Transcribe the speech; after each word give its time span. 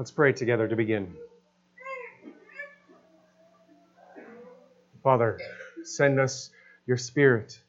Let's 0.00 0.10
pray 0.10 0.32
together 0.32 0.66
to 0.66 0.76
begin. 0.76 1.14
Father, 5.02 5.38
send 5.84 6.18
us 6.18 6.48
your 6.86 6.96
Spirit 6.96 7.60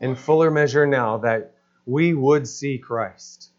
in 0.00 0.16
fuller 0.16 0.50
measure 0.50 0.88
now 0.88 1.18
that 1.18 1.54
we 1.86 2.14
would 2.14 2.48
see 2.48 2.78
Christ, 2.78 3.52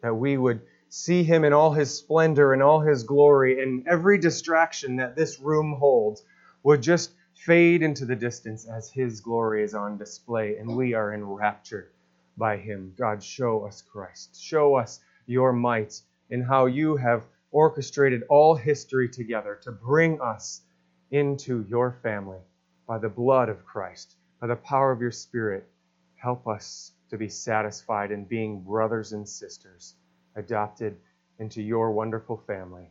that 0.00 0.14
we 0.14 0.38
would 0.38 0.62
see 0.88 1.22
him 1.22 1.44
in 1.44 1.52
all 1.52 1.74
his 1.74 1.94
splendor 1.94 2.54
and 2.54 2.62
all 2.62 2.80
his 2.80 3.02
glory, 3.02 3.62
and 3.62 3.86
every 3.86 4.16
distraction 4.16 4.96
that 4.96 5.14
this 5.14 5.40
room 5.40 5.76
holds 5.78 6.24
would 6.62 6.82
just 6.82 7.12
fade 7.34 7.82
into 7.82 8.06
the 8.06 8.16
distance 8.16 8.64
as 8.64 8.90
his 8.90 9.20
glory 9.20 9.62
is 9.62 9.74
on 9.74 9.98
display, 9.98 10.56
and 10.56 10.74
we 10.74 10.94
are 10.94 11.12
enraptured 11.12 11.90
by 12.38 12.56
him. 12.56 12.94
God, 12.96 13.22
show 13.22 13.66
us 13.66 13.82
Christ. 13.82 14.42
Show 14.42 14.76
us 14.76 15.00
your 15.26 15.52
might 15.52 16.00
in 16.32 16.40
how 16.40 16.64
you 16.64 16.96
have 16.96 17.26
orchestrated 17.50 18.22
all 18.30 18.54
history 18.54 19.06
together 19.06 19.60
to 19.62 19.70
bring 19.70 20.18
us 20.22 20.62
into 21.10 21.64
your 21.68 21.98
family 22.02 22.40
by 22.88 22.96
the 22.96 23.08
blood 23.08 23.50
of 23.50 23.66
Christ, 23.66 24.16
by 24.40 24.46
the 24.46 24.56
power 24.56 24.90
of 24.90 25.00
your 25.00 25.10
Spirit. 25.10 25.68
Help 26.16 26.48
us 26.48 26.92
to 27.10 27.18
be 27.18 27.28
satisfied 27.28 28.10
in 28.10 28.24
being 28.24 28.62
brothers 28.62 29.12
and 29.12 29.28
sisters, 29.28 29.94
adopted 30.34 30.96
into 31.38 31.60
your 31.60 31.92
wonderful 31.92 32.42
family 32.46 32.88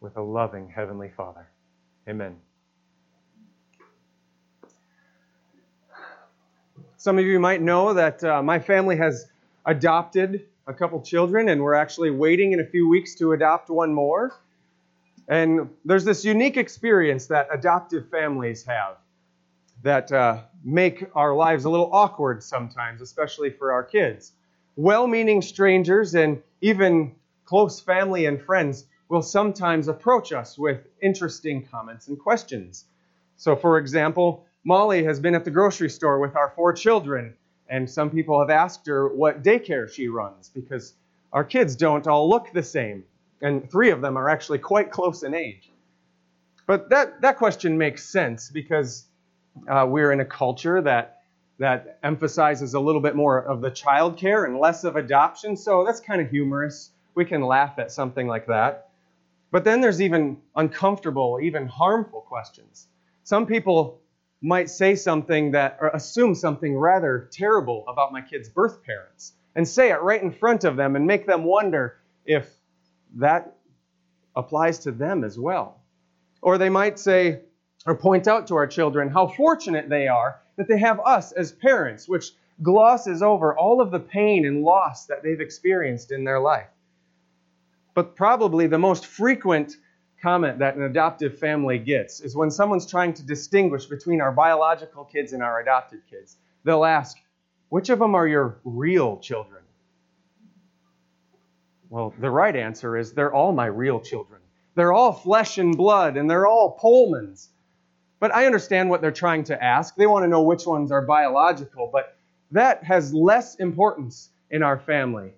with 0.00 0.16
a 0.16 0.22
loving 0.22 0.68
Heavenly 0.68 1.10
Father. 1.16 1.48
Amen. 2.08 2.36
Some 6.96 7.18
of 7.18 7.24
you 7.24 7.40
might 7.40 7.60
know 7.60 7.94
that 7.94 8.22
uh, 8.22 8.40
my 8.40 8.60
family 8.60 8.96
has 8.98 9.26
adopted 9.66 10.46
a 10.66 10.74
couple 10.74 11.00
children, 11.02 11.48
and 11.48 11.62
we're 11.62 11.74
actually 11.74 12.10
waiting 12.10 12.52
in 12.52 12.60
a 12.60 12.64
few 12.64 12.88
weeks 12.88 13.14
to 13.16 13.32
adopt 13.32 13.70
one 13.70 13.92
more. 13.92 14.34
And 15.28 15.70
there's 15.84 16.04
this 16.04 16.24
unique 16.24 16.56
experience 16.56 17.26
that 17.26 17.48
adoptive 17.52 18.08
families 18.10 18.64
have 18.64 18.96
that 19.82 20.10
uh, 20.12 20.42
make 20.64 21.04
our 21.14 21.34
lives 21.34 21.64
a 21.64 21.70
little 21.70 21.90
awkward 21.92 22.42
sometimes, 22.42 23.00
especially 23.00 23.50
for 23.50 23.72
our 23.72 23.84
kids. 23.84 24.32
Well 24.76 25.06
meaning 25.06 25.42
strangers 25.42 26.14
and 26.14 26.42
even 26.60 27.14
close 27.44 27.80
family 27.80 28.26
and 28.26 28.40
friends 28.40 28.86
will 29.08 29.22
sometimes 29.22 29.88
approach 29.88 30.32
us 30.32 30.58
with 30.58 30.86
interesting 31.02 31.66
comments 31.66 32.08
and 32.08 32.18
questions. 32.18 32.86
So, 33.36 33.54
for 33.54 33.78
example, 33.78 34.46
Molly 34.64 35.04
has 35.04 35.20
been 35.20 35.34
at 35.34 35.44
the 35.44 35.50
grocery 35.50 35.90
store 35.90 36.18
with 36.18 36.34
our 36.36 36.52
four 36.56 36.72
children, 36.72 37.34
and 37.68 37.88
some 37.88 38.10
people 38.10 38.38
have 38.40 38.50
asked 38.50 38.86
her 38.86 39.08
what 39.08 39.42
daycare 39.42 39.90
she 39.90 40.08
runs 40.08 40.48
because 40.48 40.94
our 41.32 41.44
kids 41.44 41.76
don't 41.76 42.06
all 42.06 42.28
look 42.28 42.52
the 42.52 42.62
same, 42.62 43.04
and 43.40 43.70
three 43.70 43.90
of 43.90 44.00
them 44.00 44.16
are 44.16 44.28
actually 44.28 44.58
quite 44.58 44.90
close 44.90 45.22
in 45.22 45.34
age. 45.34 45.70
But 46.66 46.90
that, 46.90 47.20
that 47.20 47.36
question 47.36 47.76
makes 47.76 48.04
sense 48.04 48.50
because 48.50 49.06
uh, 49.68 49.86
we're 49.88 50.12
in 50.12 50.20
a 50.20 50.24
culture 50.24 50.80
that, 50.82 51.22
that 51.58 51.98
emphasizes 52.02 52.74
a 52.74 52.80
little 52.80 53.00
bit 53.00 53.14
more 53.16 53.38
of 53.42 53.60
the 53.60 53.70
child 53.70 54.16
care 54.16 54.44
and 54.44 54.58
less 54.58 54.84
of 54.84 54.96
adoption, 54.96 55.56
so 55.56 55.84
that's 55.84 56.00
kind 56.00 56.20
of 56.20 56.30
humorous. 56.30 56.90
We 57.14 57.24
can 57.24 57.42
laugh 57.42 57.78
at 57.78 57.92
something 57.92 58.26
like 58.26 58.46
that. 58.46 58.88
But 59.50 59.64
then 59.64 59.80
there's 59.80 60.02
even 60.02 60.38
uncomfortable, 60.56 61.38
even 61.40 61.66
harmful 61.66 62.22
questions. 62.22 62.88
Some 63.22 63.46
people 63.46 64.00
might 64.44 64.68
say 64.68 64.94
something 64.94 65.52
that, 65.52 65.78
or 65.80 65.88
assume 65.88 66.34
something 66.34 66.76
rather 66.76 67.30
terrible 67.32 67.82
about 67.88 68.12
my 68.12 68.20
kid's 68.20 68.50
birth 68.50 68.84
parents 68.84 69.32
and 69.56 69.66
say 69.66 69.90
it 69.90 70.02
right 70.02 70.22
in 70.22 70.30
front 70.30 70.64
of 70.64 70.76
them 70.76 70.96
and 70.96 71.06
make 71.06 71.26
them 71.26 71.44
wonder 71.44 71.96
if 72.26 72.46
that 73.16 73.56
applies 74.36 74.80
to 74.80 74.92
them 74.92 75.24
as 75.24 75.38
well. 75.38 75.80
Or 76.42 76.58
they 76.58 76.68
might 76.68 76.98
say, 76.98 77.40
or 77.86 77.96
point 77.96 78.28
out 78.28 78.46
to 78.48 78.56
our 78.56 78.66
children 78.66 79.08
how 79.08 79.28
fortunate 79.28 79.88
they 79.88 80.08
are 80.08 80.40
that 80.56 80.68
they 80.68 80.78
have 80.78 81.00
us 81.00 81.32
as 81.32 81.50
parents, 81.50 82.06
which 82.06 82.32
glosses 82.62 83.22
over 83.22 83.56
all 83.56 83.80
of 83.80 83.90
the 83.90 83.98
pain 83.98 84.44
and 84.44 84.62
loss 84.62 85.06
that 85.06 85.22
they've 85.22 85.40
experienced 85.40 86.12
in 86.12 86.22
their 86.22 86.38
life. 86.38 86.68
But 87.94 88.14
probably 88.14 88.66
the 88.66 88.78
most 88.78 89.06
frequent 89.06 89.76
comment 90.24 90.58
that 90.58 90.74
an 90.74 90.82
adoptive 90.82 91.38
family 91.38 91.78
gets 91.78 92.20
is 92.20 92.34
when 92.34 92.50
someone's 92.50 92.86
trying 92.86 93.12
to 93.12 93.22
distinguish 93.22 93.84
between 93.84 94.22
our 94.22 94.32
biological 94.32 95.04
kids 95.04 95.34
and 95.34 95.42
our 95.42 95.60
adopted 95.60 96.00
kids. 96.08 96.38
They'll 96.64 96.86
ask, 96.86 97.18
which 97.68 97.90
of 97.90 97.98
them 97.98 98.14
are 98.14 98.26
your 98.26 98.58
real 98.64 99.18
children? 99.18 99.62
Well, 101.90 102.14
the 102.18 102.30
right 102.30 102.56
answer 102.56 102.96
is 102.96 103.12
they're 103.12 103.34
all 103.34 103.52
my 103.52 103.66
real 103.66 104.00
children. 104.00 104.40
They're 104.74 104.94
all 104.94 105.12
flesh 105.12 105.58
and 105.58 105.76
blood, 105.76 106.16
and 106.16 106.28
they're 106.28 106.46
all 106.46 106.78
Pullmans. 106.82 107.48
But 108.18 108.34
I 108.34 108.46
understand 108.46 108.88
what 108.88 109.02
they're 109.02 109.12
trying 109.12 109.44
to 109.44 109.62
ask. 109.62 109.94
They 109.94 110.06
want 110.06 110.24
to 110.24 110.28
know 110.28 110.42
which 110.42 110.64
ones 110.66 110.90
are 110.90 111.02
biological, 111.02 111.90
but 111.92 112.16
that 112.50 112.82
has 112.82 113.12
less 113.12 113.56
importance 113.56 114.30
in 114.50 114.62
our 114.62 114.78
family 114.78 115.34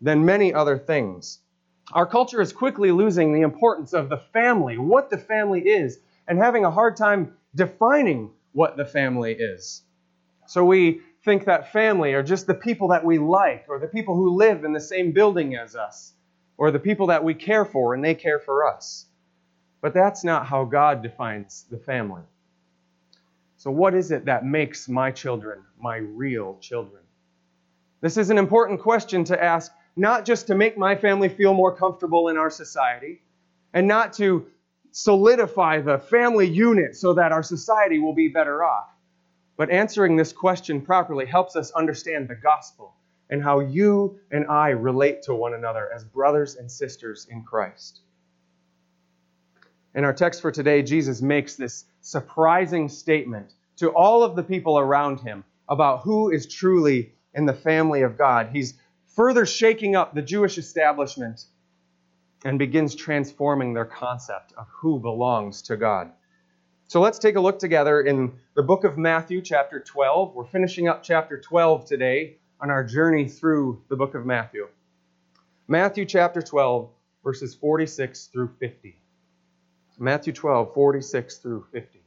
than 0.00 0.24
many 0.24 0.54
other 0.54 0.78
things. 0.78 1.41
Our 1.92 2.06
culture 2.06 2.40
is 2.40 2.52
quickly 2.52 2.92
losing 2.92 3.32
the 3.32 3.42
importance 3.42 3.92
of 3.92 4.08
the 4.08 4.16
family, 4.16 4.78
what 4.78 5.10
the 5.10 5.18
family 5.18 5.60
is, 5.60 5.98
and 6.28 6.38
having 6.38 6.64
a 6.64 6.70
hard 6.70 6.96
time 6.96 7.34
defining 7.54 8.30
what 8.52 8.76
the 8.76 8.84
family 8.84 9.32
is. 9.32 9.82
So 10.46 10.64
we 10.64 11.00
think 11.24 11.44
that 11.44 11.72
family 11.72 12.14
are 12.14 12.22
just 12.22 12.46
the 12.46 12.54
people 12.54 12.88
that 12.88 13.04
we 13.04 13.18
like, 13.18 13.66
or 13.68 13.78
the 13.78 13.86
people 13.86 14.14
who 14.14 14.36
live 14.36 14.64
in 14.64 14.72
the 14.72 14.80
same 14.80 15.12
building 15.12 15.56
as 15.56 15.74
us, 15.76 16.12
or 16.56 16.70
the 16.70 16.78
people 16.78 17.08
that 17.08 17.24
we 17.24 17.34
care 17.34 17.64
for 17.64 17.94
and 17.94 18.04
they 18.04 18.14
care 18.14 18.38
for 18.38 18.66
us. 18.66 19.06
But 19.80 19.94
that's 19.94 20.24
not 20.24 20.46
how 20.46 20.64
God 20.64 21.02
defines 21.02 21.66
the 21.70 21.78
family. 21.78 22.22
So, 23.56 23.70
what 23.70 23.94
is 23.94 24.10
it 24.10 24.24
that 24.24 24.44
makes 24.44 24.88
my 24.88 25.10
children 25.10 25.62
my 25.80 25.96
real 25.96 26.58
children? 26.60 27.02
This 28.00 28.16
is 28.16 28.30
an 28.30 28.38
important 28.38 28.80
question 28.80 29.24
to 29.24 29.42
ask 29.42 29.72
not 29.96 30.24
just 30.24 30.46
to 30.46 30.54
make 30.54 30.78
my 30.78 30.96
family 30.96 31.28
feel 31.28 31.54
more 31.54 31.74
comfortable 31.74 32.28
in 32.28 32.36
our 32.36 32.50
society, 32.50 33.22
and 33.74 33.86
not 33.86 34.12
to 34.14 34.46
solidify 34.90 35.80
the 35.80 35.98
family 35.98 36.46
unit 36.46 36.96
so 36.96 37.14
that 37.14 37.32
our 37.32 37.42
society 37.42 37.98
will 37.98 38.14
be 38.14 38.28
better 38.28 38.62
off. 38.62 38.88
But 39.56 39.70
answering 39.70 40.16
this 40.16 40.32
question 40.32 40.80
properly 40.80 41.26
helps 41.26 41.56
us 41.56 41.70
understand 41.72 42.28
the 42.28 42.34
gospel 42.34 42.94
and 43.30 43.42
how 43.42 43.60
you 43.60 44.18
and 44.30 44.46
I 44.46 44.70
relate 44.70 45.22
to 45.22 45.34
one 45.34 45.54
another 45.54 45.90
as 45.94 46.04
brothers 46.04 46.56
and 46.56 46.70
sisters 46.70 47.26
in 47.30 47.42
Christ. 47.42 48.00
In 49.94 50.04
our 50.04 50.12
text 50.12 50.42
for 50.42 50.50
today, 50.50 50.82
Jesus 50.82 51.22
makes 51.22 51.56
this 51.56 51.84
surprising 52.00 52.88
statement 52.88 53.54
to 53.76 53.90
all 53.90 54.22
of 54.22 54.36
the 54.36 54.42
people 54.42 54.78
around 54.78 55.20
him 55.20 55.44
about 55.68 56.00
who 56.02 56.30
is 56.30 56.46
truly 56.46 57.12
in 57.34 57.46
the 57.46 57.54
family 57.54 58.02
of 58.02 58.18
God. 58.18 58.50
He's 58.52 58.74
further 59.14 59.46
shaking 59.46 59.94
up 59.94 60.14
the 60.14 60.22
Jewish 60.22 60.58
establishment 60.58 61.44
and 62.44 62.58
begins 62.58 62.94
transforming 62.94 63.74
their 63.74 63.84
concept 63.84 64.52
of 64.56 64.66
who 64.68 64.98
belongs 64.98 65.62
to 65.62 65.76
God. 65.76 66.10
So 66.88 67.00
let's 67.00 67.18
take 67.18 67.36
a 67.36 67.40
look 67.40 67.58
together 67.58 68.00
in 68.02 68.32
the 68.54 68.62
book 68.62 68.84
of 68.84 68.98
Matthew, 68.98 69.40
chapter 69.40 69.80
12. 69.80 70.34
We're 70.34 70.44
finishing 70.44 70.88
up 70.88 71.02
chapter 71.02 71.40
12 71.40 71.86
today 71.86 72.36
on 72.60 72.70
our 72.70 72.84
journey 72.84 73.28
through 73.28 73.82
the 73.88 73.96
book 73.96 74.14
of 74.14 74.26
Matthew. 74.26 74.68
Matthew 75.68 76.04
chapter 76.04 76.42
12, 76.42 76.90
verses 77.24 77.54
46 77.54 78.26
through 78.26 78.50
50. 78.58 78.96
Matthew 79.98 80.32
12, 80.32 80.74
46 80.74 81.38
through 81.38 81.66
50. 81.72 82.00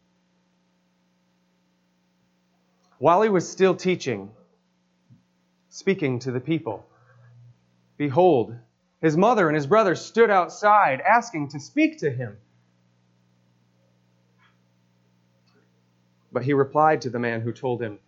While 2.98 3.22
he 3.22 3.30
was 3.30 3.48
still 3.48 3.76
teaching, 3.76 4.30
speaking 5.70 6.20
to 6.20 6.32
the 6.32 6.40
people, 6.40 6.86
Behold, 7.98 8.56
his 9.02 9.16
mother 9.16 9.48
and 9.48 9.56
his 9.56 9.68
brothers 9.68 10.02
stood 10.02 10.30
outside 10.30 11.02
asking 11.02 11.50
to 11.50 11.60
speak 11.60 12.00
to 12.00 12.10
him. 12.10 12.38
But 16.32 16.44
he 16.44 16.54
replied 16.54 17.02
to 17.02 17.10
the 17.10 17.20
man 17.20 17.42
who 17.42 17.54
told 17.54 17.82
him, 17.82 18.00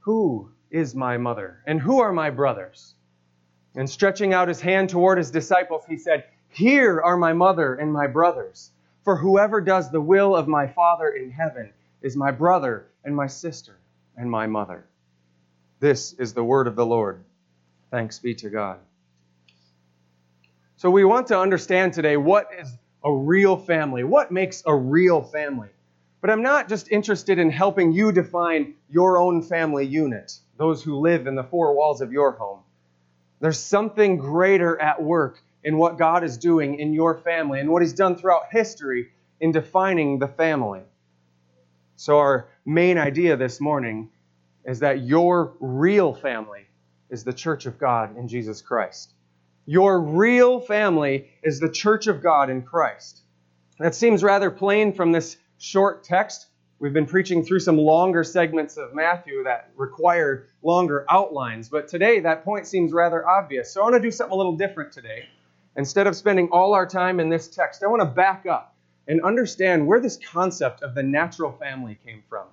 Who 0.00 0.50
is 0.70 0.94
my 0.94 1.18
mother, 1.18 1.62
and 1.66 1.80
who 1.80 2.00
are 2.00 2.12
my 2.12 2.30
brothers? 2.30 2.94
And 3.76 3.88
stretching 3.88 4.32
out 4.32 4.48
his 4.48 4.60
hand 4.60 4.88
toward 4.88 5.18
his 5.18 5.30
disciples, 5.30 5.84
he 5.86 5.96
said, 5.96 6.24
Here 6.48 7.00
are 7.00 7.16
my 7.16 7.32
mother 7.32 7.74
and 7.74 7.92
my 7.92 8.06
brothers. 8.06 8.72
For 9.04 9.16
whoever 9.16 9.60
does 9.60 9.90
the 9.90 10.00
will 10.00 10.34
of 10.34 10.48
my 10.48 10.66
Father 10.66 11.10
in 11.10 11.30
heaven 11.30 11.72
is 12.02 12.16
my 12.16 12.32
brother 12.32 12.86
and 13.04 13.14
my 13.14 13.28
sister 13.28 13.76
and 14.16 14.28
my 14.28 14.48
mother. 14.48 14.84
This 15.78 16.14
is 16.14 16.34
the 16.34 16.42
word 16.42 16.66
of 16.66 16.74
the 16.74 16.86
Lord. 16.86 17.22
Thanks 17.90 18.18
be 18.18 18.34
to 18.36 18.50
God. 18.50 18.80
So 20.78 20.90
we 20.90 21.06
want 21.06 21.28
to 21.28 21.40
understand 21.40 21.94
today 21.94 22.18
what 22.18 22.50
is 22.60 22.70
a 23.02 23.10
real 23.10 23.56
family? 23.56 24.04
What 24.04 24.30
makes 24.30 24.62
a 24.66 24.76
real 24.76 25.22
family? 25.22 25.70
But 26.20 26.28
I'm 26.28 26.42
not 26.42 26.68
just 26.68 26.92
interested 26.92 27.38
in 27.38 27.48
helping 27.48 27.92
you 27.92 28.12
define 28.12 28.74
your 28.90 29.16
own 29.16 29.40
family 29.40 29.86
unit, 29.86 30.38
those 30.58 30.82
who 30.82 30.98
live 31.00 31.26
in 31.26 31.34
the 31.34 31.44
four 31.44 31.74
walls 31.74 32.02
of 32.02 32.12
your 32.12 32.32
home. 32.32 32.60
There's 33.40 33.58
something 33.58 34.18
greater 34.18 34.78
at 34.78 35.02
work 35.02 35.42
in 35.64 35.78
what 35.78 35.96
God 35.96 36.22
is 36.22 36.36
doing 36.36 36.78
in 36.78 36.92
your 36.92 37.16
family 37.16 37.60
and 37.60 37.70
what 37.70 37.80
He's 37.80 37.94
done 37.94 38.16
throughout 38.16 38.48
history 38.50 39.08
in 39.40 39.52
defining 39.52 40.18
the 40.18 40.28
family. 40.28 40.82
So, 41.96 42.18
our 42.18 42.48
main 42.66 42.98
idea 42.98 43.38
this 43.38 43.62
morning 43.62 44.10
is 44.66 44.80
that 44.80 45.02
your 45.06 45.54
real 45.58 46.12
family 46.12 46.66
is 47.08 47.24
the 47.24 47.32
church 47.32 47.64
of 47.64 47.78
God 47.78 48.18
in 48.18 48.28
Jesus 48.28 48.60
Christ. 48.60 49.14
Your 49.68 50.00
real 50.00 50.60
family 50.60 51.28
is 51.42 51.58
the 51.58 51.68
church 51.68 52.06
of 52.06 52.22
God 52.22 52.50
in 52.50 52.62
Christ. 52.62 53.22
That 53.80 53.96
seems 53.96 54.22
rather 54.22 54.48
plain 54.48 54.92
from 54.92 55.10
this 55.10 55.36
short 55.58 56.04
text. 56.04 56.46
We've 56.78 56.92
been 56.92 57.06
preaching 57.06 57.44
through 57.44 57.58
some 57.60 57.76
longer 57.76 58.22
segments 58.22 58.76
of 58.76 58.94
Matthew 58.94 59.42
that 59.42 59.70
require 59.74 60.50
longer 60.62 61.04
outlines, 61.10 61.68
but 61.68 61.88
today 61.88 62.20
that 62.20 62.44
point 62.44 62.68
seems 62.68 62.92
rather 62.92 63.28
obvious. 63.28 63.72
So 63.72 63.80
I 63.80 63.84
want 63.84 63.96
to 63.96 64.00
do 64.00 64.12
something 64.12 64.32
a 64.32 64.36
little 64.36 64.56
different 64.56 64.92
today. 64.92 65.24
Instead 65.76 66.06
of 66.06 66.14
spending 66.14 66.48
all 66.52 66.72
our 66.72 66.86
time 66.86 67.18
in 67.18 67.28
this 67.28 67.48
text, 67.48 67.82
I 67.82 67.88
want 67.88 68.02
to 68.02 68.06
back 68.06 68.46
up 68.46 68.76
and 69.08 69.20
understand 69.22 69.84
where 69.84 70.00
this 70.00 70.16
concept 70.30 70.82
of 70.82 70.94
the 70.94 71.02
natural 71.02 71.50
family 71.50 71.98
came 72.06 72.22
from. 72.28 72.46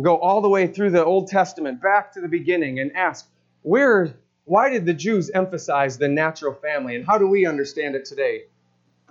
Go 0.00 0.18
all 0.18 0.40
the 0.40 0.48
way 0.48 0.68
through 0.68 0.90
the 0.90 1.04
Old 1.04 1.26
Testament 1.26 1.82
back 1.82 2.12
to 2.12 2.20
the 2.20 2.28
beginning 2.28 2.78
and 2.78 2.94
ask, 2.96 3.28
where 3.62 4.14
why 4.44 4.70
did 4.70 4.84
the 4.84 4.94
Jews 4.94 5.30
emphasize 5.30 5.96
the 5.96 6.08
natural 6.08 6.54
family 6.54 6.96
and 6.96 7.06
how 7.06 7.18
do 7.18 7.26
we 7.26 7.46
understand 7.46 7.94
it 7.94 8.04
today? 8.04 8.44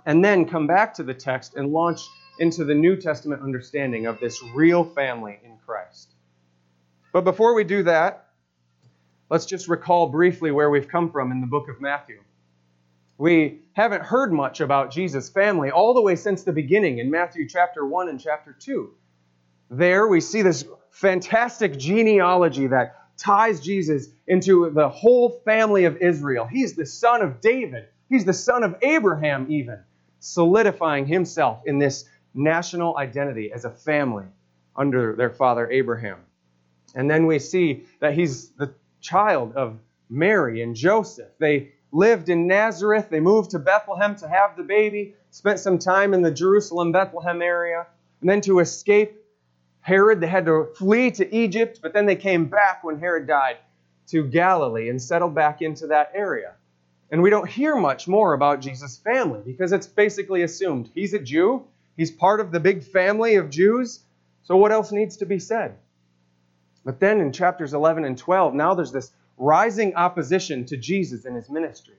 And 0.06 0.24
then 0.24 0.46
come 0.46 0.66
back 0.66 0.94
to 0.94 1.02
the 1.02 1.14
text 1.14 1.56
and 1.56 1.72
launch 1.72 2.00
into 2.38 2.64
the 2.64 2.74
New 2.74 2.96
Testament 2.96 3.42
understanding 3.42 4.06
of 4.06 4.20
this 4.20 4.42
real 4.54 4.84
family 4.84 5.40
in 5.44 5.56
Christ. 5.64 6.14
But 7.12 7.22
before 7.22 7.54
we 7.54 7.64
do 7.64 7.82
that, 7.84 8.28
let's 9.30 9.46
just 9.46 9.68
recall 9.68 10.08
briefly 10.08 10.50
where 10.50 10.70
we've 10.70 10.88
come 10.88 11.10
from 11.10 11.32
in 11.32 11.40
the 11.40 11.46
book 11.46 11.68
of 11.68 11.80
Matthew. 11.80 12.20
We 13.16 13.60
haven't 13.72 14.02
heard 14.02 14.32
much 14.32 14.60
about 14.60 14.90
Jesus' 14.90 15.30
family 15.30 15.70
all 15.70 15.94
the 15.94 16.02
way 16.02 16.16
since 16.16 16.42
the 16.42 16.52
beginning 16.52 16.98
in 16.98 17.10
Matthew 17.10 17.48
chapter 17.48 17.86
1 17.86 18.08
and 18.08 18.20
chapter 18.20 18.52
2. 18.58 18.92
There 19.70 20.08
we 20.08 20.20
see 20.20 20.42
this 20.42 20.64
fantastic 20.90 21.78
genealogy 21.78 22.66
that 22.68 23.03
ties 23.16 23.60
Jesus 23.60 24.08
into 24.26 24.70
the 24.70 24.88
whole 24.88 25.30
family 25.44 25.84
of 25.84 25.98
Israel. 25.98 26.46
He's 26.46 26.74
the 26.74 26.86
son 26.86 27.22
of 27.22 27.40
David, 27.40 27.88
he's 28.08 28.24
the 28.24 28.32
son 28.32 28.62
of 28.62 28.76
Abraham, 28.82 29.46
even, 29.50 29.78
solidifying 30.20 31.06
himself 31.06 31.62
in 31.66 31.78
this 31.78 32.08
national 32.34 32.96
identity 32.96 33.52
as 33.52 33.64
a 33.64 33.70
family 33.70 34.26
under 34.76 35.14
their 35.14 35.30
father 35.30 35.70
Abraham. 35.70 36.18
And 36.94 37.10
then 37.10 37.26
we 37.26 37.38
see 37.38 37.84
that 38.00 38.14
he's 38.14 38.50
the 38.50 38.74
child 39.00 39.54
of 39.54 39.78
Mary 40.08 40.62
and 40.62 40.74
Joseph. 40.74 41.30
They 41.38 41.72
lived 41.92 42.28
in 42.28 42.46
Nazareth. 42.46 43.08
They 43.10 43.20
moved 43.20 43.50
to 43.52 43.58
Bethlehem 43.58 44.16
to 44.16 44.28
have 44.28 44.56
the 44.56 44.62
baby, 44.62 45.14
spent 45.30 45.60
some 45.60 45.78
time 45.78 46.14
in 46.14 46.22
the 46.22 46.30
Jerusalem, 46.30 46.92
Bethlehem 46.92 47.40
area. 47.42 47.86
And 48.20 48.30
then 48.30 48.40
to 48.42 48.60
escape 48.60 49.16
Herod, 49.84 50.20
they 50.20 50.26
had 50.26 50.46
to 50.46 50.68
flee 50.78 51.10
to 51.10 51.34
Egypt, 51.36 51.80
but 51.82 51.92
then 51.92 52.06
they 52.06 52.16
came 52.16 52.46
back 52.46 52.82
when 52.82 52.98
Herod 52.98 53.26
died 53.26 53.58
to 54.06 54.24
Galilee 54.24 54.88
and 54.88 55.00
settled 55.00 55.34
back 55.34 55.60
into 55.60 55.88
that 55.88 56.10
area. 56.14 56.54
And 57.10 57.20
we 57.20 57.28
don't 57.28 57.46
hear 57.46 57.76
much 57.76 58.08
more 58.08 58.32
about 58.32 58.62
Jesus' 58.62 58.96
family 58.96 59.42
because 59.44 59.72
it's 59.72 59.86
basically 59.86 60.40
assumed 60.40 60.90
he's 60.94 61.12
a 61.12 61.18
Jew, 61.18 61.66
he's 61.98 62.10
part 62.10 62.40
of 62.40 62.50
the 62.50 62.60
big 62.60 62.82
family 62.82 63.34
of 63.34 63.50
Jews, 63.50 64.00
so 64.44 64.56
what 64.56 64.72
else 64.72 64.90
needs 64.90 65.18
to 65.18 65.26
be 65.26 65.38
said? 65.38 65.76
But 66.82 66.98
then 66.98 67.20
in 67.20 67.30
chapters 67.30 67.74
11 67.74 68.06
and 68.06 68.16
12, 68.16 68.54
now 68.54 68.72
there's 68.72 68.90
this 68.90 69.12
rising 69.36 69.96
opposition 69.96 70.64
to 70.64 70.78
Jesus 70.78 71.26
in 71.26 71.34
his 71.34 71.50
ministry. 71.50 71.98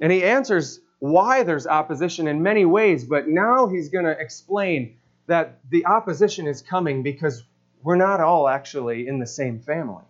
And 0.00 0.10
he 0.10 0.24
answers 0.24 0.80
why 1.00 1.42
there's 1.42 1.66
opposition 1.66 2.28
in 2.28 2.42
many 2.42 2.64
ways, 2.64 3.04
but 3.04 3.28
now 3.28 3.66
he's 3.66 3.90
going 3.90 4.06
to 4.06 4.18
explain 4.18 4.96
that 5.28 5.60
the 5.70 5.86
opposition 5.86 6.46
is 6.46 6.62
coming 6.62 7.02
because 7.02 7.44
we're 7.82 7.96
not 7.96 8.20
all 8.20 8.48
actually 8.48 9.06
in 9.06 9.20
the 9.20 9.26
same 9.26 9.60
family. 9.60 10.04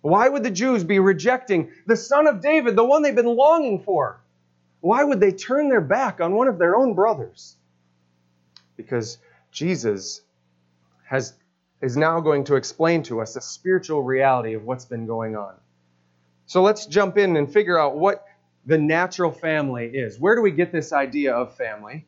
Why 0.00 0.28
would 0.28 0.42
the 0.42 0.50
Jews 0.50 0.84
be 0.84 0.98
rejecting 0.98 1.70
the 1.86 1.96
son 1.96 2.26
of 2.26 2.40
David, 2.40 2.76
the 2.76 2.84
one 2.84 3.02
they've 3.02 3.14
been 3.14 3.36
longing 3.36 3.82
for? 3.82 4.20
Why 4.80 5.02
would 5.02 5.20
they 5.20 5.32
turn 5.32 5.68
their 5.68 5.80
back 5.80 6.20
on 6.20 6.34
one 6.34 6.48
of 6.48 6.58
their 6.58 6.76
own 6.76 6.94
brothers? 6.94 7.56
Because 8.76 9.18
Jesus 9.50 10.20
has 11.06 11.34
is 11.80 11.96
now 11.96 12.20
going 12.20 12.44
to 12.44 12.56
explain 12.56 13.02
to 13.02 13.20
us 13.20 13.34
the 13.34 13.40
spiritual 13.40 14.02
reality 14.02 14.54
of 14.54 14.64
what's 14.64 14.86
been 14.86 15.06
going 15.06 15.36
on. 15.36 15.54
So 16.46 16.62
let's 16.62 16.86
jump 16.86 17.18
in 17.18 17.36
and 17.36 17.52
figure 17.52 17.78
out 17.78 17.96
what 17.96 18.24
the 18.64 18.78
natural 18.78 19.30
family 19.30 19.86
is. 19.86 20.18
Where 20.18 20.34
do 20.34 20.42
we 20.42 20.50
get 20.50 20.72
this 20.72 20.92
idea 20.92 21.34
of 21.34 21.56
family? 21.56 22.06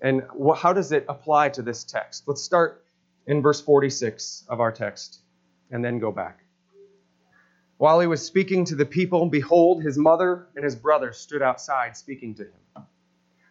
And 0.00 0.22
how 0.56 0.72
does 0.72 0.92
it 0.92 1.04
apply 1.08 1.50
to 1.50 1.62
this 1.62 1.84
text? 1.84 2.24
Let's 2.26 2.42
start 2.42 2.84
in 3.26 3.42
verse 3.42 3.60
46 3.60 4.44
of 4.48 4.60
our 4.60 4.72
text 4.72 5.20
and 5.70 5.84
then 5.84 5.98
go 5.98 6.12
back. 6.12 6.40
While 7.78 8.00
he 8.00 8.06
was 8.06 8.24
speaking 8.24 8.64
to 8.66 8.74
the 8.74 8.84
people, 8.84 9.26
behold, 9.26 9.82
his 9.82 9.96
mother 9.96 10.48
and 10.56 10.64
his 10.64 10.74
brothers 10.74 11.18
stood 11.18 11.42
outside 11.42 11.96
speaking 11.96 12.34
to 12.36 12.42
him. 12.44 12.84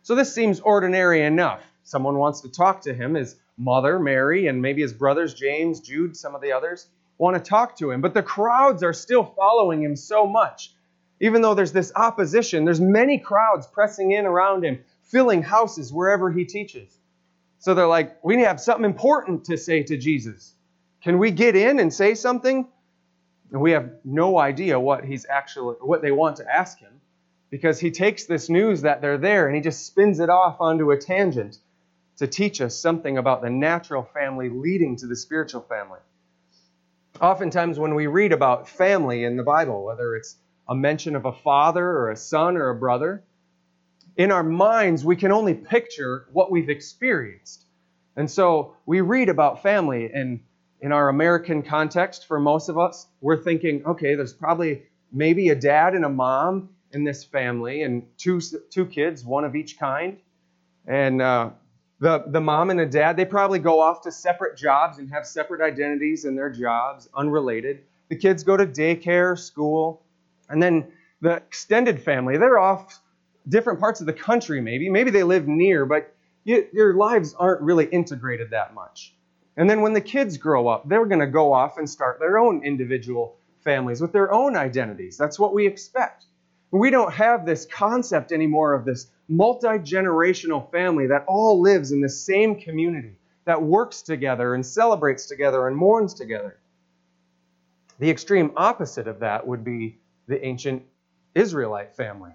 So 0.04 0.16
this 0.16 0.34
seems 0.34 0.60
ordinary 0.60 1.24
enough. 1.24 1.62
Someone 1.84 2.18
wants 2.18 2.42
to 2.42 2.50
talk 2.50 2.82
to 2.82 2.94
him. 2.94 3.14
His 3.14 3.38
mother, 3.58 4.00
Mary, 4.00 4.48
and 4.48 4.62
maybe 4.62 4.82
his 4.82 4.94
brothers, 4.94 5.34
James, 5.34 5.80
Jude, 5.80 6.16
some 6.16 6.36
of 6.36 6.42
the 6.42 6.52
others, 6.52 6.88
want 7.18 7.36
to 7.38 7.50
talk 7.50 7.78
to 7.78 7.92
him. 7.92 8.02
But 8.02 8.14
the 8.14 8.24
crowds 8.24 8.84
are 8.84 8.94
still 8.94 9.24
following 9.24 9.82
him 9.82 9.96
so 9.96 10.28
much. 10.28 10.74
Even 11.20 11.42
though 11.42 11.56
there's 11.56 11.72
this 11.72 11.92
opposition, 11.96 12.66
there's 12.66 12.82
many 12.82 13.18
crowds 13.18 13.66
pressing 13.66 14.12
in 14.12 14.26
around 14.26 14.64
him, 14.64 14.84
filling 15.08 15.42
houses 15.42 15.92
wherever 15.92 16.32
he 16.32 16.46
teaches. 16.46 16.98
So 17.60 17.74
they're 17.74 17.88
like, 17.88 18.24
we 18.24 18.42
have 18.42 18.60
something 18.62 18.86
important 18.86 19.46
to 19.46 19.58
say 19.58 19.84
to 19.84 19.98
Jesus. 19.98 20.54
Can 21.02 21.18
we 21.18 21.32
get 21.32 21.56
in 21.56 21.80
and 21.80 21.94
say 21.94 22.16
something? 22.16 22.68
And 23.52 23.62
we 23.62 23.72
have 23.72 23.92
no 24.04 24.38
idea 24.38 24.80
what 24.80 25.06
he's 25.06 25.26
actually 25.26 25.76
what 25.82 26.02
they 26.02 26.12
want 26.12 26.38
to 26.38 26.54
ask 26.54 26.80
him 26.80 27.02
because 27.50 27.80
he 27.80 27.92
takes 27.92 28.26
this 28.26 28.50
news 28.50 28.82
that 28.82 29.02
they're 29.02 29.18
there 29.18 29.48
and 29.48 29.56
he 29.56 29.62
just 29.62 29.86
spins 29.86 30.20
it 30.20 30.30
off 30.30 30.58
onto 30.60 30.92
a 30.92 30.98
tangent 30.98 31.58
to 32.18 32.28
teach 32.28 32.62
us 32.62 32.76
something 32.78 33.18
about 33.18 33.42
the 33.42 33.50
natural 33.50 34.04
family 34.04 34.50
leading 34.50 34.98
to 34.98 35.08
the 35.08 35.16
spiritual 35.16 35.62
family. 35.62 36.00
Oftentimes, 37.22 37.80
when 37.80 37.96
we 37.96 38.08
read 38.08 38.34
about 38.34 38.68
family 38.68 39.24
in 39.24 39.38
the 39.38 39.44
Bible, 39.44 39.84
whether 39.84 40.16
it's 40.16 40.36
a 40.68 40.76
mention 40.76 41.16
of 41.16 41.26
a 41.26 41.32
father 41.32 41.86
or 41.86 42.12
a 42.12 42.18
son 42.18 42.58
or 42.58 42.70
a 42.70 42.76
brother, 42.76 43.24
in 44.18 44.32
our 44.32 44.44
minds, 44.44 45.06
we 45.06 45.16
can 45.16 45.32
only 45.32 45.54
picture 45.54 46.28
what 46.34 46.52
we've 46.52 46.70
experienced. 46.70 47.66
And 48.16 48.30
so 48.30 48.76
we 48.88 49.02
read 49.02 49.30
about 49.30 49.62
family, 49.62 50.12
and 50.12 50.40
in 50.82 50.92
our 50.92 51.10
American 51.10 51.62
context, 51.62 52.28
for 52.28 52.40
most 52.40 52.68
of 52.68 52.78
us, 52.80 53.08
we're 53.22 53.38
thinking, 53.38 53.86
okay, 53.86 54.16
there's 54.16 54.34
probably 54.34 54.84
maybe 55.12 55.50
a 55.50 55.56
dad 55.56 55.94
and 55.94 56.04
a 56.04 56.10
mom 56.10 56.70
in 56.94 57.04
this 57.04 57.24
family, 57.24 57.84
and 57.84 58.04
two, 58.18 58.42
two 58.72 58.88
kids, 58.88 59.24
one 59.24 59.44
of 59.44 59.56
each 59.56 59.78
kind. 59.78 60.18
And 60.88 61.22
uh, 61.22 61.52
the, 62.00 62.24
the 62.28 62.42
mom 62.42 62.72
and 62.72 62.80
the 62.80 62.86
dad, 62.88 63.18
they 63.18 63.26
probably 63.26 63.60
go 63.60 63.80
off 63.80 64.02
to 64.02 64.12
separate 64.12 64.58
jobs 64.58 64.98
and 64.98 65.12
have 65.12 65.28
separate 65.28 65.62
identities 65.62 66.26
in 66.26 66.36
their 66.36 66.50
jobs, 66.50 67.08
unrelated. 67.14 67.84
The 68.10 68.16
kids 68.16 68.44
go 68.44 68.58
to 68.58 68.66
daycare, 68.66 69.38
school, 69.38 70.02
and 70.50 70.64
then 70.64 70.88
the 71.22 71.34
extended 71.34 72.02
family, 72.02 72.38
they're 72.38 72.58
off 72.58 73.00
different 73.48 73.80
parts 73.80 74.00
of 74.00 74.06
the 74.06 74.14
country, 74.14 74.62
maybe. 74.62 74.90
Maybe 74.90 75.12
they 75.12 75.24
live 75.24 75.48
near, 75.48 75.86
but 75.86 76.14
you, 76.44 76.68
your 76.74 76.94
lives 76.94 77.34
aren't 77.38 77.62
really 77.62 77.86
integrated 77.86 78.52
that 78.52 78.74
much. 78.74 79.14
And 79.58 79.70
then 79.70 79.82
when 79.82 79.94
the 79.94 80.02
kids 80.02 80.38
grow 80.38 80.68
up, 80.68 80.88
they're 80.88 81.06
going 81.06 81.20
to 81.20 81.28
go 81.28 81.52
off 81.52 81.78
and 81.78 81.90
start 81.90 82.20
their 82.20 82.38
own 82.38 82.64
individual 82.64 83.38
families 83.64 84.00
with 84.00 84.14
their 84.14 84.32
own 84.32 84.56
identities. 84.56 85.18
That's 85.18 85.40
what 85.40 85.54
we 85.54 85.66
expect. 85.66 86.26
We 86.72 86.90
don't 86.90 87.14
have 87.14 87.46
this 87.46 87.66
concept 87.66 88.32
anymore 88.32 88.74
of 88.74 88.86
this 88.86 89.08
multi 89.28 89.80
generational 89.80 90.70
family 90.72 91.08
that 91.08 91.26
all 91.28 91.60
lives 91.60 91.92
in 91.92 92.02
the 92.02 92.10
same 92.10 92.60
community, 92.60 93.18
that 93.46 93.62
works 93.62 94.02
together 94.02 94.54
and 94.54 94.66
celebrates 94.66 95.26
together 95.26 95.68
and 95.68 95.76
mourns 95.76 96.14
together. 96.14 96.58
The 98.00 98.10
extreme 98.10 98.52
opposite 98.56 99.08
of 99.08 99.20
that 99.20 99.48
would 99.48 99.64
be 99.64 99.98
the 100.28 100.46
ancient 100.46 100.84
Israelite 101.34 101.96
family. 101.96 102.32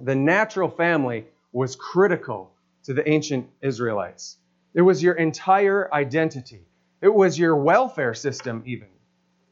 The 0.00 0.14
natural 0.14 0.70
family 0.70 1.26
was 1.52 1.76
critical 1.76 2.52
to 2.84 2.94
the 2.94 3.06
ancient 3.08 3.48
Israelites. 3.60 4.38
It 4.72 4.80
was 4.80 5.02
your 5.02 5.14
entire 5.14 5.92
identity, 5.92 6.64
it 7.02 7.12
was 7.12 7.38
your 7.38 7.56
welfare 7.56 8.14
system, 8.14 8.62
even. 8.66 8.88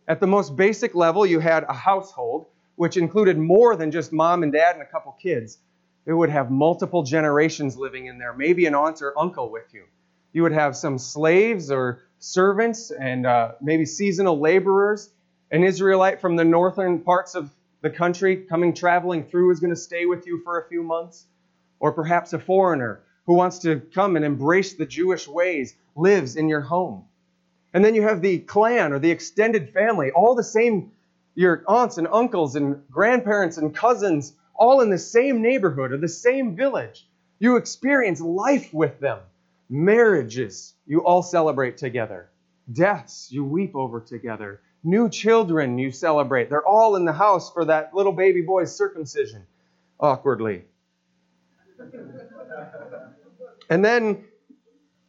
At 0.06 0.20
the 0.20 0.26
most 0.26 0.56
basic 0.56 0.94
level, 0.94 1.26
you 1.26 1.38
had 1.38 1.64
a 1.64 1.74
household, 1.74 2.46
which 2.76 2.96
included 2.96 3.36
more 3.36 3.76
than 3.76 3.90
just 3.90 4.12
mom 4.12 4.42
and 4.42 4.52
dad 4.52 4.74
and 4.76 4.82
a 4.82 4.86
couple 4.86 5.12
kids. 5.12 5.58
It 6.06 6.14
would 6.14 6.30
have 6.30 6.50
multiple 6.50 7.02
generations 7.02 7.76
living 7.76 8.06
in 8.06 8.16
there, 8.16 8.32
maybe 8.32 8.64
an 8.64 8.74
aunt 8.74 9.02
or 9.02 9.18
uncle 9.18 9.50
with 9.50 9.74
you. 9.74 9.84
You 10.32 10.42
would 10.44 10.52
have 10.52 10.76
some 10.76 10.96
slaves 10.96 11.70
or 11.70 12.00
servants 12.20 12.90
and 12.90 13.26
uh, 13.26 13.52
maybe 13.60 13.84
seasonal 13.84 14.40
laborers. 14.40 15.10
An 15.50 15.64
Israelite 15.64 16.20
from 16.20 16.36
the 16.36 16.44
northern 16.44 17.00
parts 17.00 17.34
of 17.34 17.50
the 17.80 17.90
country 17.90 18.36
coming 18.48 18.74
traveling 18.74 19.24
through 19.24 19.50
is 19.52 19.60
going 19.60 19.74
to 19.74 19.80
stay 19.80 20.06
with 20.06 20.26
you 20.26 20.40
for 20.42 20.60
a 20.60 20.68
few 20.68 20.82
months. 20.82 21.26
Or 21.80 21.92
perhaps 21.92 22.32
a 22.32 22.38
foreigner 22.38 23.00
who 23.26 23.34
wants 23.34 23.60
to 23.60 23.80
come 23.94 24.16
and 24.16 24.24
embrace 24.24 24.74
the 24.74 24.86
Jewish 24.86 25.28
ways 25.28 25.76
lives 25.94 26.36
in 26.36 26.48
your 26.48 26.62
home. 26.62 27.04
And 27.72 27.84
then 27.84 27.94
you 27.94 28.02
have 28.02 28.22
the 28.22 28.38
clan 28.38 28.92
or 28.92 28.98
the 28.98 29.10
extended 29.10 29.70
family, 29.70 30.10
all 30.10 30.34
the 30.34 30.42
same, 30.42 30.92
your 31.34 31.62
aunts 31.68 31.98
and 31.98 32.08
uncles 32.10 32.56
and 32.56 32.82
grandparents 32.90 33.58
and 33.58 33.74
cousins, 33.74 34.32
all 34.54 34.80
in 34.80 34.90
the 34.90 34.98
same 34.98 35.42
neighborhood 35.42 35.92
or 35.92 35.98
the 35.98 36.08
same 36.08 36.56
village. 36.56 37.06
You 37.38 37.56
experience 37.56 38.20
life 38.20 38.72
with 38.74 38.98
them. 38.98 39.20
Marriages, 39.68 40.74
you 40.86 41.04
all 41.04 41.22
celebrate 41.22 41.76
together. 41.76 42.30
Deaths, 42.72 43.28
you 43.30 43.44
weep 43.44 43.76
over 43.76 44.00
together. 44.00 44.60
New 44.84 45.08
children, 45.08 45.78
you 45.78 45.90
celebrate. 45.90 46.48
They're 46.50 46.66
all 46.66 46.96
in 46.96 47.04
the 47.04 47.12
house 47.12 47.52
for 47.52 47.64
that 47.64 47.94
little 47.94 48.12
baby 48.12 48.42
boy's 48.42 48.74
circumcision, 48.74 49.44
awkwardly. 49.98 50.64
And 53.70 53.84
then 53.84 54.24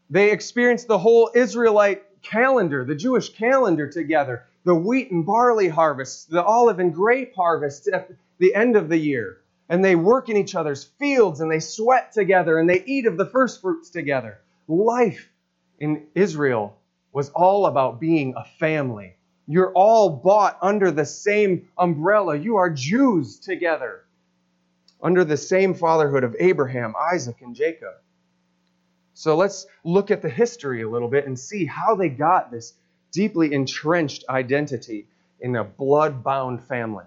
they 0.09 0.31
experience 0.31 0.85
the 0.85 0.97
whole 0.97 1.31
Israelite 1.33 2.03
calendar, 2.21 2.83
the 2.83 2.95
Jewish 2.95 3.29
calendar 3.29 3.88
together, 3.88 4.45
the 4.65 4.75
wheat 4.75 5.11
and 5.11 5.25
barley 5.25 5.69
harvests, 5.69 6.25
the 6.25 6.43
olive 6.43 6.79
and 6.79 6.93
grape 6.93 7.35
harvests 7.35 7.88
at 7.88 8.11
the 8.39 8.53
end 8.55 8.75
of 8.75 8.89
the 8.89 8.97
year. 8.97 9.38
And 9.69 9.85
they 9.85 9.95
work 9.95 10.29
in 10.29 10.38
each 10.38 10.55
other's 10.55 10.83
fields 10.83 11.41
and 11.41 11.51
they 11.51 11.59
sweat 11.59 12.11
together 12.11 12.57
and 12.57 12.69
they 12.69 12.83
eat 12.85 13.05
of 13.05 13.17
the 13.17 13.25
first 13.25 13.61
fruits 13.61 13.91
together. 13.91 14.39
Life 14.67 15.29
in 15.79 16.07
Israel 16.15 16.75
was 17.13 17.29
all 17.29 17.67
about 17.67 17.99
being 17.99 18.33
a 18.35 18.43
family. 18.43 19.15
You're 19.51 19.74
all 19.74 20.12
bought 20.12 20.60
under 20.62 20.91
the 20.91 21.06
same 21.06 21.70
umbrella. 21.75 22.38
You 22.38 22.58
are 22.58 22.70
Jews 22.70 23.39
together, 23.39 24.06
under 25.01 25.25
the 25.25 25.38
same 25.38 25.74
fatherhood 25.74 26.24
of 26.24 26.36
Abraham, 26.39 26.94
Isaac, 27.12 27.38
and 27.41 27.56
Jacob. 27.56 27.96
So 29.15 29.36
let's 29.36 29.65
look 29.84 30.12
at 30.12 30.22
the 30.22 30.29
history 30.29 30.84
a 30.84 30.89
little 30.89 31.08
bit 31.08 31.25
and 31.25 31.38
see 31.38 31.65
how 31.65 31.96
they 31.96 32.10
got 32.10 32.51
this 32.51 32.75
deeply 33.12 33.51
entrenched 33.51 34.24
identity 34.29 35.08
in 35.39 35.56
a 35.56 35.63
blood 35.63 36.24
bound 36.24 36.63
family. 36.65 37.06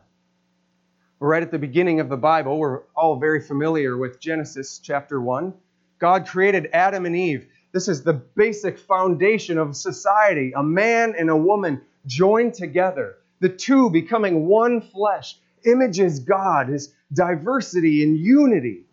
Right 1.20 1.44
at 1.44 1.52
the 1.52 1.60
beginning 1.60 2.00
of 2.00 2.08
the 2.08 2.16
Bible, 2.16 2.58
we're 2.58 2.80
all 2.96 3.20
very 3.20 3.40
familiar 3.40 3.96
with 3.96 4.18
Genesis 4.18 4.80
chapter 4.82 5.20
1. 5.20 5.54
God 6.00 6.26
created 6.26 6.70
Adam 6.72 7.06
and 7.06 7.14
Eve. 7.14 7.46
This 7.70 7.86
is 7.86 8.02
the 8.02 8.14
basic 8.14 8.80
foundation 8.80 9.58
of 9.58 9.76
society 9.76 10.52
a 10.56 10.62
man 10.64 11.14
and 11.16 11.30
a 11.30 11.36
woman 11.36 11.82
joined 12.06 12.54
together, 12.54 13.16
the 13.40 13.48
two 13.48 13.90
becoming 13.90 14.46
one 14.46 14.80
flesh, 14.80 15.38
images 15.64 16.20
God, 16.20 16.68
his 16.68 16.94
diversity 17.12 18.02
and 18.02 18.16
unity. 18.16 18.84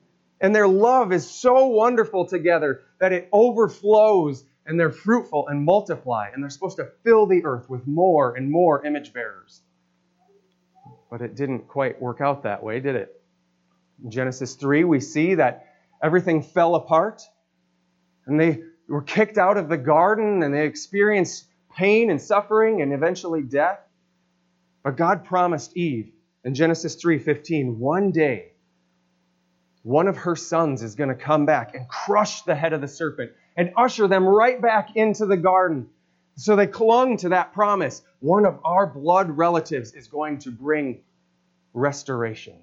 And 0.42 0.56
their 0.56 0.68
love 0.68 1.12
is 1.12 1.30
so 1.30 1.68
wonderful 1.68 2.26
together 2.26 2.82
that 3.00 3.12
it 3.12 3.30
overflows 3.32 4.44
and 4.66 4.80
they're 4.80 4.92
fruitful 4.92 5.48
and 5.48 5.66
multiply. 5.66 6.30
And 6.34 6.42
they're 6.44 6.50
supposed 6.50 6.78
to 6.78 6.92
fill 7.04 7.26
the 7.26 7.44
earth 7.44 7.70
with 7.70 7.88
more 7.88 8.36
and 8.36 8.50
more 8.50 8.86
image 8.86 9.14
bearers. 9.14 9.62
But 11.10 11.22
it 11.22 11.36
didn't 11.36 11.68
quite 11.68 12.02
work 12.02 12.22
out 12.22 12.44
that 12.44 12.64
way, 12.64 12.80
did 12.80 12.96
it? 12.96 13.22
In 14.04 14.12
Genesis 14.12 14.56
3, 14.56 14.84
we 14.84 15.00
see 15.00 15.36
that 15.36 15.66
everything 16.02 16.44
fell 16.44 16.76
apart 16.76 17.24
and 18.26 18.40
they 18.40 18.62
were 18.88 19.02
kicked 19.02 19.38
out 19.38 19.58
of 19.58 19.70
the 19.70 19.78
garden 19.78 20.44
and 20.44 20.54
they 20.54 20.66
experienced 20.66 21.46
pain 21.80 22.10
and 22.10 22.22
suffering 22.22 22.82
and 22.82 22.92
eventually 22.92 23.42
death. 23.42 23.80
But 24.84 24.98
God 24.98 25.24
promised 25.24 25.78
Eve 25.78 26.12
in 26.44 26.54
Genesis 26.54 26.98
3:15, 26.98 27.78
one 27.78 28.12
day 28.12 28.52
one 29.84 30.10
of 30.10 30.18
her 30.18 30.36
sons 30.36 30.84
is 30.84 30.96
going 30.96 31.08
to 31.08 31.16
come 31.16 31.46
back 31.46 31.74
and 31.74 31.88
crush 31.88 32.42
the 32.42 32.54
head 32.54 32.74
of 32.74 32.82
the 32.82 32.88
serpent 32.88 33.32
and 33.56 33.72
usher 33.78 34.10
them 34.10 34.28
right 34.28 34.62
back 34.62 34.98
into 34.98 35.26
the 35.26 35.38
garden. 35.38 35.88
So 36.36 36.58
they 36.58 36.68
clung 36.68 37.16
to 37.18 37.30
that 37.30 37.54
promise. 37.54 38.02
One 38.20 38.46
of 38.46 38.60
our 38.66 38.86
blood 38.86 39.30
relatives 39.30 39.94
is 39.94 40.08
going 40.08 40.40
to 40.40 40.52
bring 40.52 41.00
restoration. 41.74 42.58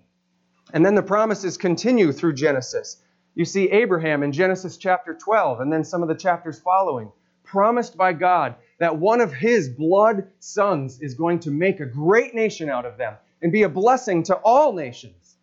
And 0.74 0.84
then 0.84 0.94
the 0.94 1.02
promises 1.02 1.56
continue 1.56 2.12
through 2.12 2.34
Genesis. 2.34 3.02
You 3.34 3.46
see 3.46 3.70
Abraham 3.70 4.22
in 4.22 4.32
Genesis 4.32 4.76
chapter 4.76 5.14
12 5.14 5.60
and 5.60 5.72
then 5.72 5.84
some 5.84 6.02
of 6.02 6.08
the 6.08 6.14
chapters 6.14 6.58
following, 6.58 7.10
promised 7.44 7.96
by 7.96 8.12
God 8.12 8.56
that 8.78 8.98
one 8.98 9.20
of 9.20 9.32
his 9.32 9.68
blood 9.68 10.28
sons 10.38 11.00
is 11.00 11.14
going 11.14 11.40
to 11.40 11.50
make 11.50 11.80
a 11.80 11.86
great 11.86 12.34
nation 12.34 12.68
out 12.68 12.84
of 12.84 12.98
them 12.98 13.14
and 13.40 13.52
be 13.52 13.62
a 13.62 13.68
blessing 13.68 14.22
to 14.24 14.34
all 14.36 14.72
nations. 14.72 15.36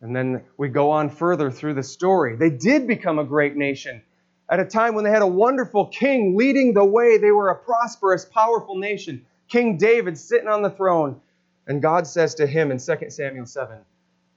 And 0.00 0.14
then 0.14 0.42
we 0.56 0.68
go 0.68 0.90
on 0.90 1.08
further 1.08 1.50
through 1.50 1.74
the 1.74 1.82
story. 1.82 2.36
They 2.36 2.50
did 2.50 2.86
become 2.86 3.18
a 3.18 3.24
great 3.24 3.56
nation. 3.56 4.02
At 4.50 4.60
a 4.60 4.64
time 4.64 4.94
when 4.94 5.04
they 5.04 5.10
had 5.10 5.22
a 5.22 5.26
wonderful 5.26 5.86
king 5.86 6.36
leading 6.36 6.74
the 6.74 6.84
way, 6.84 7.16
they 7.16 7.30
were 7.30 7.48
a 7.48 7.56
prosperous, 7.56 8.24
powerful 8.24 8.76
nation. 8.76 9.24
King 9.48 9.78
David 9.78 10.18
sitting 10.18 10.48
on 10.48 10.62
the 10.62 10.70
throne. 10.70 11.20
And 11.66 11.80
God 11.80 12.06
says 12.06 12.34
to 12.36 12.46
him 12.46 12.70
in 12.70 12.78
2 12.78 13.08
Samuel 13.08 13.46
7 13.46 13.78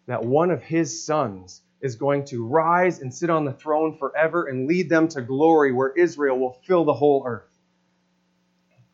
that 0.05 0.23
one 0.23 0.49
of 0.49 0.63
his 0.63 1.05
sons 1.05 1.61
is 1.81 1.95
going 1.95 2.23
to 2.25 2.45
rise 2.45 3.01
and 3.01 3.13
sit 3.13 3.29
on 3.29 3.43
the 3.43 3.51
throne 3.51 3.97
forever 3.97 4.45
and 4.45 4.67
lead 4.67 4.89
them 4.89 5.09
to 5.09 5.21
glory 5.21 5.73
where 5.73 5.89
Israel 5.89 6.39
will 6.39 6.57
fill 6.65 6.85
the 6.85 6.93
whole 6.93 7.23
earth. 7.25 7.56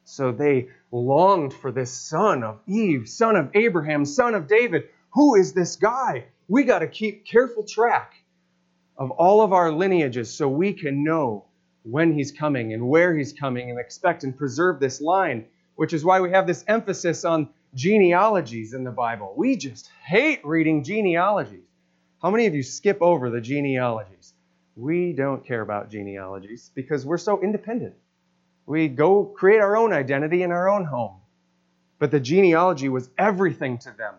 So 0.06 0.32
they 0.32 0.70
longed 0.92 1.54
for 1.54 1.72
this 1.72 1.92
son 1.92 2.44
of 2.44 2.60
Eve, 2.68 3.08
son 3.08 3.36
of 3.36 3.52
Abraham, 3.54 4.06
son 4.06 4.36
of 4.36 4.48
David. 4.48 4.90
Who 5.12 5.36
is 5.36 5.54
this 5.54 5.76
guy? 5.76 6.26
we 6.48 6.64
got 6.64 6.80
to 6.80 6.88
keep 6.88 7.26
careful 7.26 7.64
track 7.64 8.14
of 8.98 9.12
all 9.12 9.42
of 9.42 9.54
our 9.54 9.72
lineages 9.72 10.34
so 10.34 10.48
we 10.48 10.74
can 10.74 11.04
know 11.04 11.46
when 11.84 12.14
he's 12.14 12.32
coming 12.32 12.74
and 12.74 12.88
where 12.88 13.16
he's 13.16 13.34
coming 13.34 13.70
and 13.70 13.80
expect 13.80 14.24
and 14.24 14.38
preserve 14.38 14.80
this 14.80 15.02
line, 15.02 15.46
which 15.76 15.94
is 15.94 16.06
why 16.06 16.20
we 16.20 16.32
have 16.32 16.48
this 16.48 16.64
emphasis 16.68 17.26
on 17.26 17.50
genealogies 17.74 18.74
in 18.74 18.84
the 18.84 18.92
Bible. 18.92 19.34
We 19.36 19.56
just 19.58 19.90
hate 20.06 20.46
reading 20.46 20.84
genealogies. 20.84 21.66
How 22.22 22.30
many 22.30 22.46
of 22.46 22.56
you 22.56 22.64
skip 22.64 23.02
over 23.02 23.30
the 23.30 23.42
genealogies? 23.42 24.34
We 24.76 25.14
don't 25.14 25.46
care 25.46 25.62
about 25.62 25.90
genealogies 25.90 26.72
because 26.74 27.06
we're 27.06 27.18
so 27.18 27.42
independent. 27.42 27.96
We 28.66 28.88
go 28.88 29.26
create 29.26 29.60
our 29.60 29.76
own 29.76 29.94
identity 29.94 30.44
in 30.44 30.52
our 30.52 30.70
own 30.70 30.86
home. 30.86 31.16
But 32.00 32.12
the 32.12 32.20
genealogy 32.20 32.90
was 32.90 33.10
everything 33.18 33.78
to 33.80 33.92
them. 33.92 34.16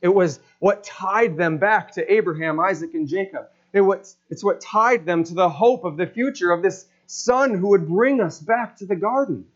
It 0.00 0.08
was 0.08 0.40
what 0.58 0.84
tied 0.84 1.36
them 1.36 1.58
back 1.58 1.92
to 1.92 2.12
Abraham, 2.12 2.60
Isaac, 2.60 2.94
and 2.94 3.08
Jacob. 3.08 3.48
It 3.72 3.80
was, 3.80 4.16
it's 4.30 4.44
what 4.44 4.60
tied 4.60 5.06
them 5.06 5.24
to 5.24 5.34
the 5.34 5.48
hope 5.48 5.84
of 5.84 5.96
the 5.96 6.06
future 6.06 6.52
of 6.52 6.62
this 6.62 6.86
son 7.06 7.54
who 7.54 7.68
would 7.68 7.88
bring 7.88 8.20
us 8.20 8.40
back 8.40 8.76
to 8.76 8.86
the 8.86 8.96
garden. 8.96 9.46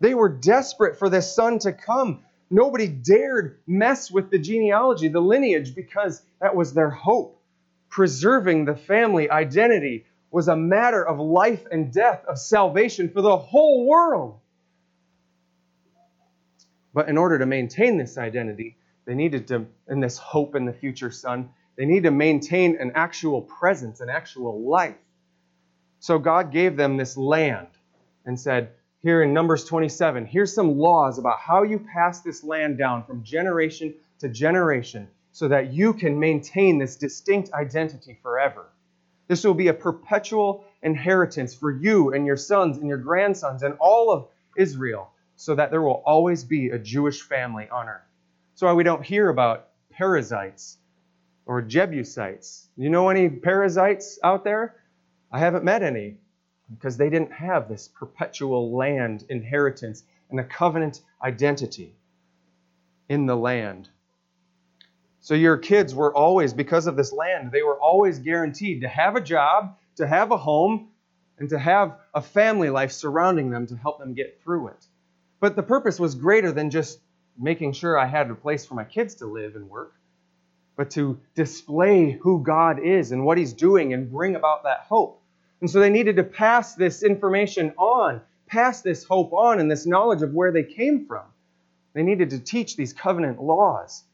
They 0.00 0.14
were 0.14 0.28
desperate 0.28 0.98
for 0.98 1.08
this 1.08 1.34
son 1.34 1.58
to 1.60 1.72
come. 1.72 2.22
Nobody 2.50 2.86
dared 2.86 3.58
mess 3.66 4.10
with 4.10 4.30
the 4.30 4.38
genealogy, 4.38 5.08
the 5.08 5.20
lineage, 5.20 5.74
because 5.74 6.22
that 6.40 6.54
was 6.54 6.72
their 6.72 6.90
hope. 6.90 7.40
Preserving 7.88 8.64
the 8.64 8.76
family 8.76 9.30
identity 9.30 10.06
was 10.30 10.48
a 10.48 10.56
matter 10.56 11.06
of 11.06 11.18
life 11.18 11.64
and 11.70 11.92
death, 11.92 12.24
of 12.28 12.38
salvation 12.38 13.10
for 13.10 13.22
the 13.22 13.36
whole 13.36 13.86
world. 13.86 14.40
But 16.92 17.08
in 17.08 17.16
order 17.16 17.38
to 17.38 17.46
maintain 17.46 17.98
this 17.98 18.18
identity, 18.18 18.76
they 19.04 19.14
needed 19.14 19.48
to, 19.48 19.66
in 19.88 20.00
this 20.00 20.18
hope 20.18 20.54
in 20.54 20.64
the 20.64 20.72
future 20.72 21.10
son, 21.10 21.50
they 21.76 21.84
need 21.84 22.04
to 22.04 22.10
maintain 22.10 22.78
an 22.80 22.92
actual 22.94 23.42
presence, 23.42 24.00
an 24.00 24.08
actual 24.08 24.68
life. 24.68 24.96
So 26.00 26.18
God 26.18 26.52
gave 26.52 26.76
them 26.76 26.96
this 26.96 27.16
land 27.16 27.68
and 28.24 28.38
said, 28.38 28.70
here 29.02 29.22
in 29.22 29.32
Numbers 29.32 29.64
27, 29.64 30.26
here's 30.26 30.54
some 30.54 30.78
laws 30.78 31.18
about 31.18 31.38
how 31.38 31.62
you 31.62 31.78
pass 31.78 32.22
this 32.22 32.42
land 32.42 32.78
down 32.78 33.04
from 33.04 33.22
generation 33.22 33.94
to 34.18 34.28
generation 34.28 35.08
so 35.32 35.48
that 35.48 35.72
you 35.72 35.92
can 35.92 36.18
maintain 36.18 36.78
this 36.78 36.96
distinct 36.96 37.52
identity 37.52 38.18
forever. 38.22 38.66
This 39.28 39.44
will 39.44 39.54
be 39.54 39.68
a 39.68 39.74
perpetual 39.74 40.64
inheritance 40.82 41.54
for 41.54 41.70
you 41.70 42.12
and 42.12 42.26
your 42.26 42.36
sons 42.36 42.78
and 42.78 42.86
your 42.86 42.98
grandsons 42.98 43.62
and 43.62 43.74
all 43.80 44.10
of 44.10 44.28
Israel 44.56 45.10
so 45.36 45.54
that 45.54 45.70
there 45.70 45.82
will 45.82 46.02
always 46.06 46.44
be 46.44 46.70
a 46.70 46.78
Jewish 46.78 47.22
family 47.22 47.68
on 47.68 47.88
earth. 47.88 48.02
That's 48.52 48.62
why 48.62 48.72
we 48.72 48.84
don't 48.84 49.04
hear 49.04 49.28
about 49.28 49.68
Perizzites 49.92 50.78
or 51.44 51.60
Jebusites. 51.62 52.68
You 52.76 52.88
know 52.88 53.08
any 53.08 53.28
Perizzites 53.28 54.18
out 54.22 54.44
there? 54.44 54.76
I 55.30 55.38
haven't 55.38 55.64
met 55.64 55.82
any 55.82 56.16
because 56.70 56.96
they 56.96 57.10
didn't 57.10 57.32
have 57.32 57.68
this 57.68 57.88
perpetual 57.88 58.74
land 58.76 59.24
inheritance 59.28 60.04
and 60.30 60.40
a 60.40 60.44
covenant 60.44 61.02
identity 61.22 61.94
in 63.08 63.26
the 63.26 63.36
land. 63.36 63.88
So 65.26 65.34
your 65.34 65.56
kids 65.56 65.92
were 65.92 66.14
always, 66.14 66.54
because 66.54 66.86
of 66.86 66.94
this 66.94 67.12
land, 67.12 67.50
they 67.50 67.64
were 67.64 67.76
always 67.80 68.20
guaranteed 68.20 68.82
to 68.82 68.88
have 68.88 69.16
a 69.16 69.20
job, 69.20 69.76
to 69.96 70.06
have 70.06 70.30
a 70.30 70.36
home, 70.36 70.90
and 71.40 71.48
to 71.48 71.58
have 71.58 71.98
a 72.14 72.22
family 72.22 72.70
life 72.70 72.92
surrounding 72.92 73.50
them 73.50 73.66
to 73.66 73.74
help 73.74 73.98
them 73.98 74.14
get 74.14 74.40
through 74.44 74.68
it. 74.68 74.86
But 75.40 75.56
the 75.56 75.64
purpose 75.64 75.98
was 75.98 76.14
greater 76.14 76.52
than 76.52 76.70
just 76.70 77.00
making 77.36 77.72
sure 77.72 77.98
I 77.98 78.06
had 78.06 78.30
a 78.30 78.36
place 78.36 78.64
for 78.64 78.74
my 78.74 78.84
kids 78.84 79.16
to 79.16 79.26
live 79.26 79.56
and 79.56 79.68
work, 79.68 79.94
but 80.76 80.92
to 80.92 81.18
display 81.34 82.12
who 82.12 82.44
God 82.44 82.78
is 82.78 83.10
and 83.10 83.24
what 83.24 83.36
He's 83.36 83.52
doing 83.52 83.94
and 83.94 84.12
bring 84.12 84.36
about 84.36 84.62
that 84.62 84.82
hope. 84.88 85.20
And 85.60 85.68
so 85.68 85.80
they 85.80 85.90
needed 85.90 86.14
to 86.18 86.22
pass 86.22 86.76
this 86.76 87.02
information 87.02 87.72
on, 87.78 88.20
pass 88.46 88.80
this 88.80 89.02
hope 89.02 89.32
on, 89.32 89.58
and 89.58 89.68
this 89.68 89.86
knowledge 89.86 90.22
of 90.22 90.34
where 90.34 90.52
they 90.52 90.62
came 90.62 91.04
from. 91.04 91.24
They 91.94 92.04
needed 92.04 92.30
to 92.30 92.38
teach 92.38 92.76
these 92.76 92.92
covenant 92.92 93.42
laws. 93.42 94.04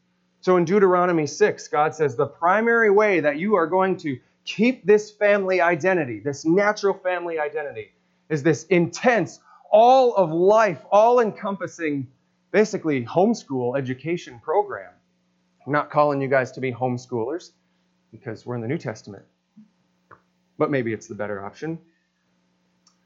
So 0.43 0.57
in 0.57 0.65
Deuteronomy 0.65 1.25
6, 1.25 1.69
God 1.69 1.95
says 1.95 2.17
the 2.17 2.25
primary 2.25 2.89
way 2.89 3.21
that 3.21 3.37
you 3.37 3.55
are 3.55 3.65
going 3.65 3.95
to 3.99 4.19
keep 4.43 4.85
this 4.85 5.09
family 5.09 5.61
identity, 5.61 6.19
this 6.19 6.43
natural 6.43 6.93
family 6.93 7.39
identity, 7.39 7.93
is 8.27 8.43
this 8.43 8.65
intense, 8.65 9.39
all 9.71 10.13
of 10.15 10.33
life, 10.33 10.83
all 10.91 11.21
encompassing, 11.21 12.07
basically 12.51 13.05
homeschool 13.05 13.77
education 13.77 14.37
program. 14.43 14.91
I'm 15.65 15.71
not 15.71 15.89
calling 15.89 16.21
you 16.21 16.27
guys 16.27 16.51
to 16.51 16.59
be 16.59 16.73
homeschoolers 16.73 17.51
because 18.11 18.45
we're 18.45 18.55
in 18.55 18.61
the 18.61 18.67
New 18.67 18.77
Testament, 18.77 19.23
but 20.57 20.69
maybe 20.69 20.91
it's 20.91 21.07
the 21.07 21.15
better 21.15 21.45
option. 21.45 21.79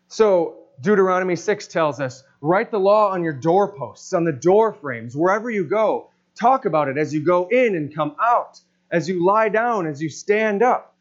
So, 0.07 0.55
Deuteronomy 0.81 1.35
6 1.35 1.67
tells 1.67 1.99
us 1.99 2.23
write 2.41 2.71
the 2.71 2.79
law 2.79 3.11
on 3.11 3.23
your 3.23 3.33
doorposts, 3.33 4.11
on 4.13 4.23
the 4.23 4.31
door 4.31 4.73
frames, 4.73 5.15
wherever 5.15 5.51
you 5.51 5.63
go. 5.63 6.09
Talk 6.39 6.65
about 6.65 6.87
it 6.87 6.97
as 6.97 7.13
you 7.13 7.21
go 7.21 7.47
in 7.47 7.75
and 7.75 7.93
come 7.93 8.15
out, 8.21 8.59
as 8.91 9.09
you 9.09 9.25
lie 9.25 9.49
down, 9.49 9.87
as 9.87 10.01
you 10.01 10.09
stand 10.09 10.61
up. 10.61 10.95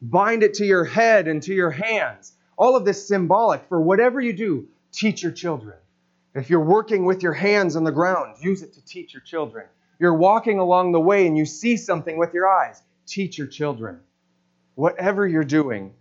Bind 0.00 0.42
it 0.42 0.54
to 0.54 0.64
your 0.64 0.84
head 0.84 1.28
and 1.28 1.42
to 1.42 1.54
your 1.54 1.70
hands. 1.70 2.32
All 2.56 2.76
of 2.76 2.84
this 2.84 3.06
symbolic 3.06 3.64
for 3.68 3.80
whatever 3.80 4.20
you 4.20 4.32
do, 4.32 4.68
teach 4.92 5.22
your 5.22 5.32
children. 5.32 5.76
If 6.34 6.48
you're 6.48 6.64
working 6.64 7.04
with 7.04 7.22
your 7.22 7.32
hands 7.32 7.76
on 7.76 7.84
the 7.84 7.92
ground, 7.92 8.36
use 8.40 8.62
it 8.62 8.74
to 8.74 8.84
teach 8.84 9.12
your 9.12 9.22
children. 9.22 9.66
You're 9.98 10.14
walking 10.14 10.58
along 10.58 10.92
the 10.92 11.00
way 11.00 11.26
and 11.26 11.36
you 11.36 11.44
see 11.44 11.76
something 11.76 12.16
with 12.16 12.32
your 12.32 12.48
eyes, 12.48 12.82
teach 13.06 13.38
your 13.38 13.46
children. 13.46 14.00
Whatever 14.74 15.26
you're 15.26 15.44
doing, 15.44 15.92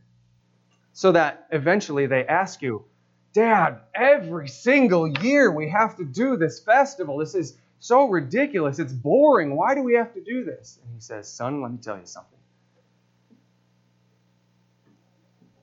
so 0.93 1.11
that 1.11 1.47
eventually 1.51 2.05
they 2.05 2.25
ask 2.25 2.61
you, 2.61 2.85
Dad, 3.33 3.79
every 3.95 4.47
single 4.47 5.07
year 5.07 5.51
we 5.51 5.69
have 5.69 5.97
to 5.97 6.03
do 6.03 6.37
this 6.37 6.59
festival. 6.59 7.17
This 7.17 7.35
is 7.35 7.57
so 7.81 8.07
ridiculous. 8.07 8.77
It's 8.77 8.93
boring. 8.93 9.55
Why 9.55 9.73
do 9.73 9.81
we 9.81 9.95
have 9.95 10.13
to 10.13 10.21
do 10.21 10.45
this? 10.45 10.79
And 10.83 10.93
he 10.93 11.01
says, 11.01 11.27
Son, 11.27 11.61
let 11.61 11.71
me 11.71 11.79
tell 11.79 11.97
you 11.97 12.05
something. 12.05 12.37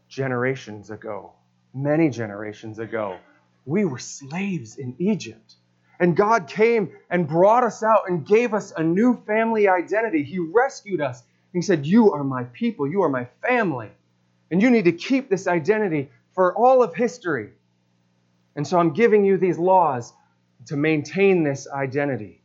Generations 0.08 0.90
ago, 0.90 1.32
many 1.72 2.10
generations 2.10 2.80
ago, 2.80 3.16
we 3.64 3.84
were 3.84 4.00
slaves 4.00 4.78
in 4.78 4.96
Egypt. 4.98 5.54
And 6.00 6.16
God 6.16 6.48
came 6.48 6.90
and 7.08 7.28
brought 7.28 7.62
us 7.62 7.84
out 7.84 8.08
and 8.08 8.26
gave 8.26 8.52
us 8.52 8.72
a 8.76 8.82
new 8.82 9.22
family 9.24 9.68
identity. 9.68 10.24
He 10.24 10.40
rescued 10.40 11.00
us. 11.00 11.22
He 11.52 11.62
said, 11.62 11.86
You 11.86 12.12
are 12.14 12.24
my 12.24 12.44
people. 12.44 12.88
You 12.88 13.02
are 13.02 13.08
my 13.08 13.28
family. 13.42 13.90
And 14.50 14.60
you 14.60 14.70
need 14.70 14.86
to 14.86 14.92
keep 14.92 15.30
this 15.30 15.46
identity 15.46 16.10
for 16.34 16.52
all 16.56 16.82
of 16.82 16.96
history. 16.96 17.50
And 18.56 18.66
so 18.66 18.76
I'm 18.78 18.92
giving 18.92 19.24
you 19.24 19.36
these 19.36 19.58
laws 19.58 20.12
to 20.68 20.76
maintain 20.76 21.42
this 21.42 21.66
identity. 21.66 22.42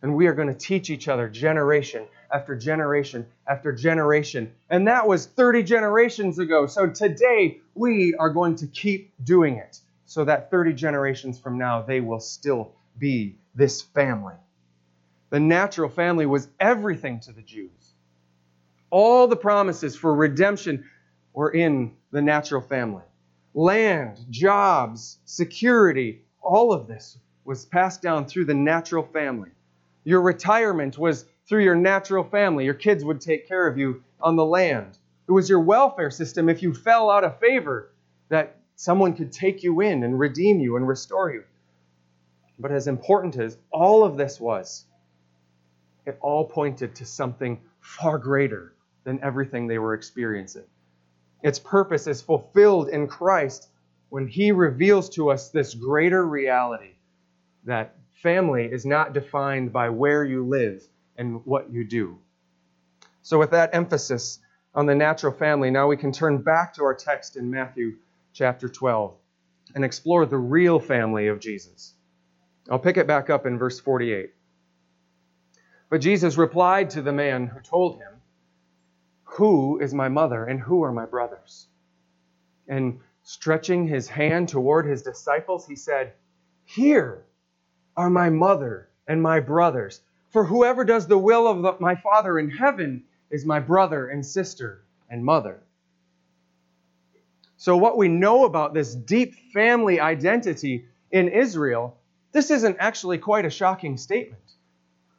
And 0.00 0.14
we 0.14 0.26
are 0.26 0.32
going 0.32 0.48
to 0.48 0.54
teach 0.54 0.88
each 0.90 1.06
other 1.06 1.28
generation 1.28 2.06
after 2.32 2.56
generation 2.56 3.26
after 3.46 3.72
generation. 3.72 4.52
And 4.70 4.88
that 4.88 5.06
was 5.06 5.26
30 5.26 5.64
generations 5.64 6.38
ago. 6.38 6.66
So 6.66 6.88
today 6.88 7.60
we 7.74 8.14
are 8.14 8.30
going 8.30 8.56
to 8.56 8.66
keep 8.66 9.12
doing 9.22 9.56
it 9.56 9.80
so 10.06 10.24
that 10.24 10.50
30 10.50 10.72
generations 10.74 11.38
from 11.38 11.58
now 11.58 11.82
they 11.82 12.00
will 12.00 12.20
still 12.20 12.72
be 12.98 13.36
this 13.54 13.82
family. 13.82 14.34
The 15.28 15.40
natural 15.40 15.90
family 15.90 16.24
was 16.24 16.48
everything 16.58 17.20
to 17.20 17.32
the 17.32 17.42
Jews. 17.42 17.92
All 18.88 19.26
the 19.26 19.36
promises 19.36 19.94
for 19.94 20.14
redemption 20.14 20.86
were 21.34 21.50
in 21.50 21.96
the 22.12 22.22
natural 22.22 22.62
family. 22.62 23.04
Land, 23.52 24.24
jobs, 24.30 25.18
security, 25.26 26.22
all 26.40 26.72
of 26.72 26.86
this 26.86 27.18
was 27.48 27.64
passed 27.64 28.02
down 28.02 28.26
through 28.26 28.44
the 28.44 28.52
natural 28.52 29.02
family. 29.02 29.48
Your 30.04 30.20
retirement 30.20 30.98
was 30.98 31.24
through 31.48 31.64
your 31.64 31.74
natural 31.74 32.22
family. 32.22 32.66
Your 32.66 32.74
kids 32.74 33.02
would 33.02 33.22
take 33.22 33.48
care 33.48 33.66
of 33.66 33.78
you 33.78 34.04
on 34.20 34.36
the 34.36 34.44
land. 34.44 34.98
It 35.26 35.32
was 35.32 35.48
your 35.48 35.60
welfare 35.60 36.10
system 36.10 36.50
if 36.50 36.62
you 36.62 36.74
fell 36.74 37.08
out 37.10 37.24
of 37.24 37.40
favor 37.40 37.90
that 38.28 38.56
someone 38.76 39.14
could 39.14 39.32
take 39.32 39.62
you 39.62 39.80
in 39.80 40.02
and 40.02 40.20
redeem 40.20 40.60
you 40.60 40.76
and 40.76 40.86
restore 40.86 41.32
you. 41.32 41.42
But 42.58 42.70
as 42.70 42.86
important 42.86 43.38
as 43.38 43.56
all 43.72 44.04
of 44.04 44.18
this 44.18 44.38
was, 44.38 44.84
it 46.04 46.18
all 46.20 46.44
pointed 46.44 46.96
to 46.96 47.06
something 47.06 47.62
far 47.80 48.18
greater 48.18 48.74
than 49.04 49.24
everything 49.24 49.66
they 49.66 49.78
were 49.78 49.94
experiencing. 49.94 50.66
Its 51.42 51.58
purpose 51.58 52.06
is 52.06 52.20
fulfilled 52.20 52.90
in 52.90 53.06
Christ 53.06 53.70
when 54.10 54.28
He 54.28 54.52
reveals 54.52 55.08
to 55.10 55.30
us 55.30 55.48
this 55.48 55.72
greater 55.72 56.26
reality 56.26 56.92
that 57.64 57.96
family 58.22 58.66
is 58.66 58.84
not 58.84 59.12
defined 59.12 59.72
by 59.72 59.88
where 59.90 60.24
you 60.24 60.46
live 60.46 60.82
and 61.16 61.44
what 61.44 61.70
you 61.70 61.84
do. 61.84 62.18
So, 63.22 63.38
with 63.38 63.50
that 63.50 63.74
emphasis 63.74 64.38
on 64.74 64.86
the 64.86 64.94
natural 64.94 65.32
family, 65.32 65.70
now 65.70 65.88
we 65.88 65.96
can 65.96 66.12
turn 66.12 66.38
back 66.38 66.74
to 66.74 66.84
our 66.84 66.94
text 66.94 67.36
in 67.36 67.50
Matthew 67.50 67.96
chapter 68.32 68.68
12 68.68 69.14
and 69.74 69.84
explore 69.84 70.26
the 70.26 70.38
real 70.38 70.78
family 70.78 71.28
of 71.28 71.40
Jesus. 71.40 71.94
I'll 72.70 72.78
pick 72.78 72.96
it 72.96 73.06
back 73.06 73.30
up 73.30 73.46
in 73.46 73.58
verse 73.58 73.80
48. 73.80 74.30
But 75.90 76.00
Jesus 76.00 76.36
replied 76.36 76.90
to 76.90 77.02
the 77.02 77.12
man 77.12 77.46
who 77.46 77.60
told 77.60 77.96
him, 77.96 78.12
Who 79.24 79.80
is 79.80 79.94
my 79.94 80.08
mother 80.08 80.44
and 80.44 80.60
who 80.60 80.82
are 80.84 80.92
my 80.92 81.06
brothers? 81.06 81.66
And 82.66 83.00
stretching 83.22 83.86
his 83.86 84.08
hand 84.08 84.48
toward 84.48 84.86
his 84.86 85.02
disciples, 85.02 85.66
he 85.66 85.76
said, 85.76 86.12
Here 86.64 87.24
are 87.98 88.08
my 88.08 88.30
mother 88.30 88.88
and 89.06 89.20
my 89.20 89.40
brothers. 89.40 90.00
For 90.30 90.44
whoever 90.44 90.84
does 90.84 91.06
the 91.06 91.18
will 91.18 91.46
of 91.46 91.60
the, 91.60 91.74
my 91.80 91.96
Father 91.96 92.38
in 92.38 92.48
heaven 92.48 93.02
is 93.28 93.44
my 93.44 93.60
brother 93.60 94.08
and 94.08 94.24
sister 94.24 94.84
and 95.10 95.22
mother. 95.22 95.60
So, 97.58 97.76
what 97.76 97.98
we 97.98 98.08
know 98.08 98.44
about 98.44 98.72
this 98.72 98.94
deep 98.94 99.34
family 99.52 100.00
identity 100.00 100.86
in 101.10 101.28
Israel 101.28 101.98
this 102.32 102.50
isn't 102.50 102.76
actually 102.78 103.18
quite 103.18 103.44
a 103.44 103.50
shocking 103.50 103.96
statement. 103.96 104.42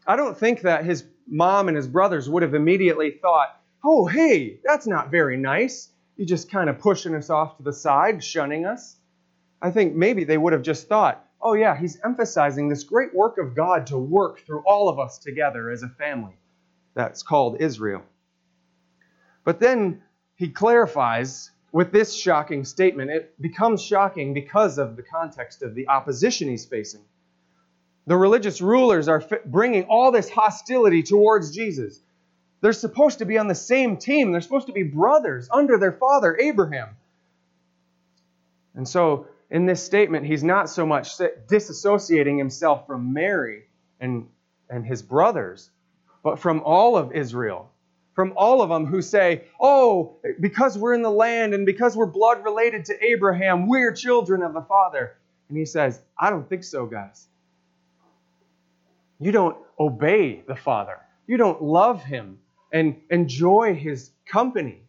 I 0.06 0.16
don't 0.16 0.38
think 0.38 0.62
that 0.62 0.86
his 0.86 1.04
mom 1.28 1.68
and 1.68 1.76
his 1.76 1.88
brothers 1.88 2.30
would 2.30 2.44
have 2.44 2.54
immediately 2.54 3.12
thought, 3.12 3.60
oh, 3.84 4.06
hey, 4.06 4.60
that's 4.64 4.88
not 4.88 5.12
very 5.12 5.38
nice. 5.38 5.90
You're 6.18 6.28
just 6.28 6.52
kind 6.52 6.70
of 6.70 6.80
pushing 6.80 7.16
us 7.16 7.30
off 7.30 7.58
to 7.58 7.64
the 7.64 7.74
side, 7.74 8.24
shunning 8.24 8.66
us. 8.66 8.96
I 9.62 9.72
think 9.72 9.96
maybe 9.96 10.24
they 10.24 10.38
would 10.38 10.54
have 10.54 10.62
just 10.62 10.88
thought, 10.88 11.26
oh, 11.42 11.54
yeah, 11.54 11.78
he's 11.78 12.00
emphasizing 12.04 12.70
this 12.70 12.84
great 12.84 13.14
work 13.14 13.38
of 13.38 13.56
God 13.56 13.88
to 13.88 13.98
work 13.98 14.46
through 14.46 14.64
all 14.66 14.90
of 14.90 15.00
us 15.00 15.18
together 15.18 15.70
as 15.70 15.84
a 15.84 15.90
family. 15.90 16.34
That's 16.96 17.24
called 17.24 17.62
Israel. 17.62 18.04
But 19.44 19.60
then 19.60 20.02
he 20.36 20.50
clarifies 20.50 21.52
with 21.72 21.92
this 21.92 22.16
shocking 22.16 22.66
statement, 22.66 23.12
it 23.12 23.40
becomes 23.42 23.82
shocking 23.82 24.34
because 24.34 24.78
of 24.78 24.96
the 24.96 25.04
context 25.04 25.62
of 25.62 25.76
the 25.76 25.88
opposition 25.88 26.50
he's 26.50 26.66
facing. 26.66 27.02
The 28.08 28.18
religious 28.18 28.60
rulers 28.60 29.08
are 29.08 29.24
bringing 29.46 29.84
all 29.84 30.12
this 30.12 30.30
hostility 30.30 31.04
towards 31.04 31.56
Jesus. 31.56 32.02
They're 32.62 32.74
supposed 32.74 33.20
to 33.20 33.26
be 33.26 33.38
on 33.38 33.48
the 33.48 33.56
same 33.56 33.98
team, 33.98 34.32
they're 34.32 34.42
supposed 34.42 34.68
to 34.68 34.74
be 34.74 34.84
brothers 34.84 35.48
under 35.52 35.78
their 35.78 35.92
father, 35.92 36.38
Abraham. 36.40 36.90
And 38.74 38.88
so, 38.88 39.28
in 39.52 39.66
this 39.66 39.84
statement, 39.84 40.26
he's 40.26 40.44
not 40.44 40.70
so 40.70 40.86
much 40.86 41.18
disassociating 41.18 42.38
himself 42.38 42.86
from 42.86 43.14
Mary 43.14 43.64
and, 44.00 44.28
and 44.70 44.86
his 44.86 45.02
brothers, 45.02 45.70
but 46.24 46.40
from 46.40 46.62
all 46.64 46.96
of 46.98 47.12
Israel 47.14 47.72
from 48.20 48.34
all 48.36 48.62
of 48.62 48.68
them 48.68 48.86
who 48.86 49.02
say, 49.02 49.46
oh, 49.62 50.18
because 50.42 50.78
we're 50.78 50.94
in 50.94 51.02
the 51.02 51.10
land 51.10 51.54
and 51.54 51.66
because 51.66 51.96
we're 51.96 52.06
blood 52.06 52.44
related 52.44 52.84
to 52.84 53.02
Abraham, 53.02 53.66
we're 53.66 53.94
children 53.94 54.44
of 54.44 54.54
the 54.54 54.62
Father. 54.62 55.16
And 55.48 55.58
he 55.58 55.64
says, 55.64 56.02
I 56.20 56.30
don't 56.30 56.48
think 56.50 56.66
so, 56.66 56.86
guys. 56.86 57.28
You 59.22 59.32
don't 59.32 59.56
obey 59.80 60.44
the 60.46 60.58
Father, 60.58 60.98
you 61.28 61.38
don't 61.38 61.64
love 61.64 62.04
him 62.04 62.40
and 62.74 62.98
enjoy 63.10 63.74
his 63.74 64.12
company. 64.26 64.82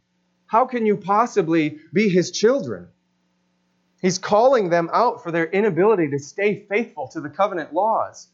How 0.47 0.67
can 0.67 0.85
you 0.85 0.97
possibly 0.97 1.79
be 1.93 2.09
his 2.09 2.33
children? 2.33 2.89
He's 4.01 4.19
calling 4.19 4.71
them 4.71 4.89
out 4.93 5.23
for 5.23 5.31
their 5.31 5.47
inability 5.47 6.11
to 6.11 6.19
stay 6.19 6.67
faithful 6.69 7.09
to 7.09 7.21
the 7.21 7.29
covenant 7.29 7.75
laws. 7.75 8.29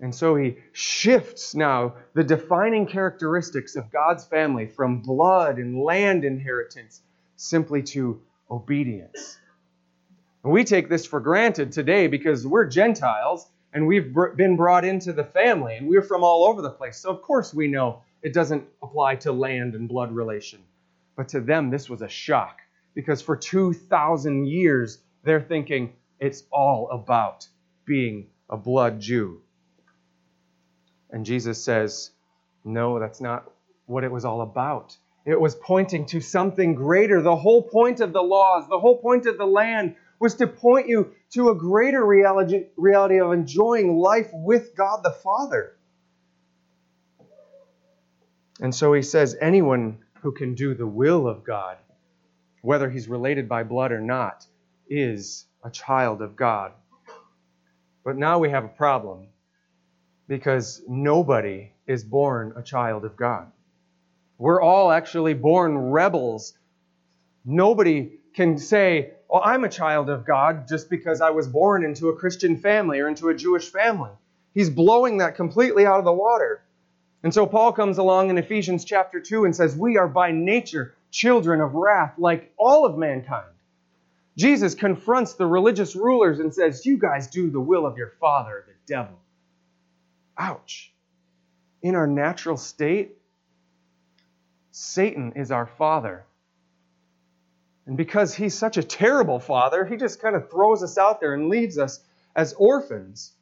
And 0.00 0.12
so 0.14 0.34
he 0.34 0.56
shifts 0.72 1.54
now 1.54 1.94
the 2.14 2.24
defining 2.24 2.86
characteristics 2.86 3.76
of 3.76 3.92
God's 3.92 4.24
family 4.24 4.66
from 4.66 5.00
blood 5.00 5.58
and 5.58 5.80
land 5.80 6.24
inheritance 6.24 7.00
simply 7.36 7.82
to 7.82 8.20
obedience. 8.50 9.38
And 10.42 10.52
we 10.52 10.64
take 10.64 10.88
this 10.88 11.06
for 11.06 11.20
granted 11.20 11.72
today 11.72 12.08
because 12.08 12.46
we're 12.46 12.66
Gentiles 12.66 13.48
and 13.72 13.86
we've 13.86 14.14
been 14.36 14.56
brought 14.56 14.84
into 14.84 15.12
the 15.12 15.24
family, 15.24 15.74
and 15.74 15.88
we're 15.88 16.00
from 16.00 16.22
all 16.22 16.44
over 16.44 16.62
the 16.62 16.70
place. 16.70 16.96
So, 16.98 17.10
of 17.10 17.22
course, 17.22 17.52
we 17.52 17.66
know 17.66 18.02
it 18.22 18.32
doesn't 18.32 18.64
apply 18.80 19.16
to 19.16 19.32
land 19.32 19.74
and 19.74 19.88
blood 19.88 20.12
relation. 20.12 20.60
But 21.16 21.28
to 21.30 21.40
them, 21.40 21.70
this 21.70 21.90
was 21.90 22.00
a 22.00 22.08
shock 22.08 22.60
because 22.94 23.20
for 23.20 23.36
2,000 23.36 24.46
years, 24.46 24.98
they're 25.22 25.40
thinking 25.40 25.94
it's 26.20 26.44
all 26.52 26.88
about 26.90 27.48
being 27.84 28.28
a 28.48 28.56
blood 28.56 29.00
Jew. 29.00 29.40
And 31.10 31.24
Jesus 31.24 31.62
says, 31.62 32.10
No, 32.64 32.98
that's 32.98 33.20
not 33.20 33.50
what 33.86 34.04
it 34.04 34.10
was 34.10 34.24
all 34.24 34.40
about. 34.40 34.96
It 35.24 35.40
was 35.40 35.54
pointing 35.54 36.06
to 36.06 36.20
something 36.20 36.74
greater. 36.74 37.22
The 37.22 37.36
whole 37.36 37.62
point 37.62 38.00
of 38.00 38.12
the 38.12 38.22
laws, 38.22 38.68
the 38.68 38.78
whole 38.78 38.98
point 38.98 39.26
of 39.26 39.38
the 39.38 39.46
land 39.46 39.96
was 40.20 40.34
to 40.36 40.46
point 40.46 40.88
you 40.88 41.12
to 41.32 41.50
a 41.50 41.54
greater 41.54 42.04
reality, 42.04 42.66
reality 42.76 43.20
of 43.20 43.32
enjoying 43.32 43.96
life 43.96 44.28
with 44.32 44.74
God 44.76 45.02
the 45.02 45.10
Father. 45.10 45.76
And 48.60 48.74
so 48.74 48.92
he 48.92 49.02
says, 49.02 49.36
anyone 49.40 49.98
who 50.20 50.32
can 50.32 50.54
do 50.54 50.74
the 50.74 50.86
will 50.86 51.26
of 51.26 51.44
God, 51.44 51.76
whether 52.64 52.88
he's 52.88 53.08
related 53.08 53.46
by 53.46 53.62
blood 53.62 53.92
or 53.92 54.00
not, 54.00 54.46
is 54.88 55.44
a 55.62 55.70
child 55.70 56.22
of 56.22 56.34
God. 56.34 56.72
But 58.02 58.16
now 58.16 58.38
we 58.38 58.48
have 58.48 58.64
a 58.64 58.68
problem 58.68 59.26
because 60.28 60.80
nobody 60.88 61.72
is 61.86 62.02
born 62.02 62.54
a 62.56 62.62
child 62.62 63.04
of 63.04 63.16
God. 63.16 63.52
We're 64.38 64.62
all 64.62 64.90
actually 64.90 65.34
born 65.34 65.76
rebels. 65.76 66.54
Nobody 67.44 68.12
can 68.34 68.56
say, 68.56 69.12
well, 69.28 69.42
I'm 69.44 69.64
a 69.64 69.68
child 69.68 70.08
of 70.08 70.26
God 70.26 70.66
just 70.66 70.88
because 70.88 71.20
I 71.20 71.30
was 71.30 71.46
born 71.46 71.84
into 71.84 72.08
a 72.08 72.16
Christian 72.16 72.56
family 72.56 72.98
or 73.00 73.08
into 73.08 73.28
a 73.28 73.34
Jewish 73.34 73.70
family. 73.70 74.10
He's 74.54 74.70
blowing 74.70 75.18
that 75.18 75.36
completely 75.36 75.84
out 75.84 75.98
of 75.98 76.06
the 76.06 76.12
water. 76.12 76.62
And 77.22 77.32
so 77.32 77.46
Paul 77.46 77.72
comes 77.72 77.98
along 77.98 78.30
in 78.30 78.38
Ephesians 78.38 78.86
chapter 78.86 79.20
2 79.20 79.44
and 79.44 79.54
says, 79.54 79.76
We 79.76 79.98
are 79.98 80.08
by 80.08 80.30
nature 80.30 80.94
children 81.14 81.60
of 81.60 81.74
wrath 81.74 82.14
like 82.18 82.52
all 82.58 82.84
of 82.84 82.98
mankind. 82.98 83.46
Jesus 84.36 84.74
confronts 84.74 85.34
the 85.34 85.46
religious 85.46 85.94
rulers 85.94 86.40
and 86.40 86.52
says, 86.52 86.84
You 86.84 86.98
guys 86.98 87.28
do 87.28 87.50
the 87.50 87.60
will 87.60 87.86
of 87.86 87.96
your 87.96 88.14
father, 88.20 88.64
the 88.66 88.74
devil. 88.92 89.16
Ouch. 90.36 90.92
In 91.82 91.94
our 91.94 92.08
natural 92.08 92.56
state, 92.56 93.16
Satan 94.72 95.34
is 95.36 95.52
our 95.52 95.66
father. 95.66 96.24
And 97.86 97.96
because 97.96 98.34
he's 98.34 98.54
such 98.54 98.76
a 98.76 98.82
terrible 98.82 99.38
father, 99.38 99.84
he 99.84 99.96
just 99.96 100.20
kind 100.20 100.34
of 100.34 100.50
throws 100.50 100.82
us 100.82 100.98
out 100.98 101.20
there 101.20 101.34
and 101.34 101.48
leaves 101.48 101.78
us 101.78 102.00
as 102.34 102.54
orphans. 102.54 103.32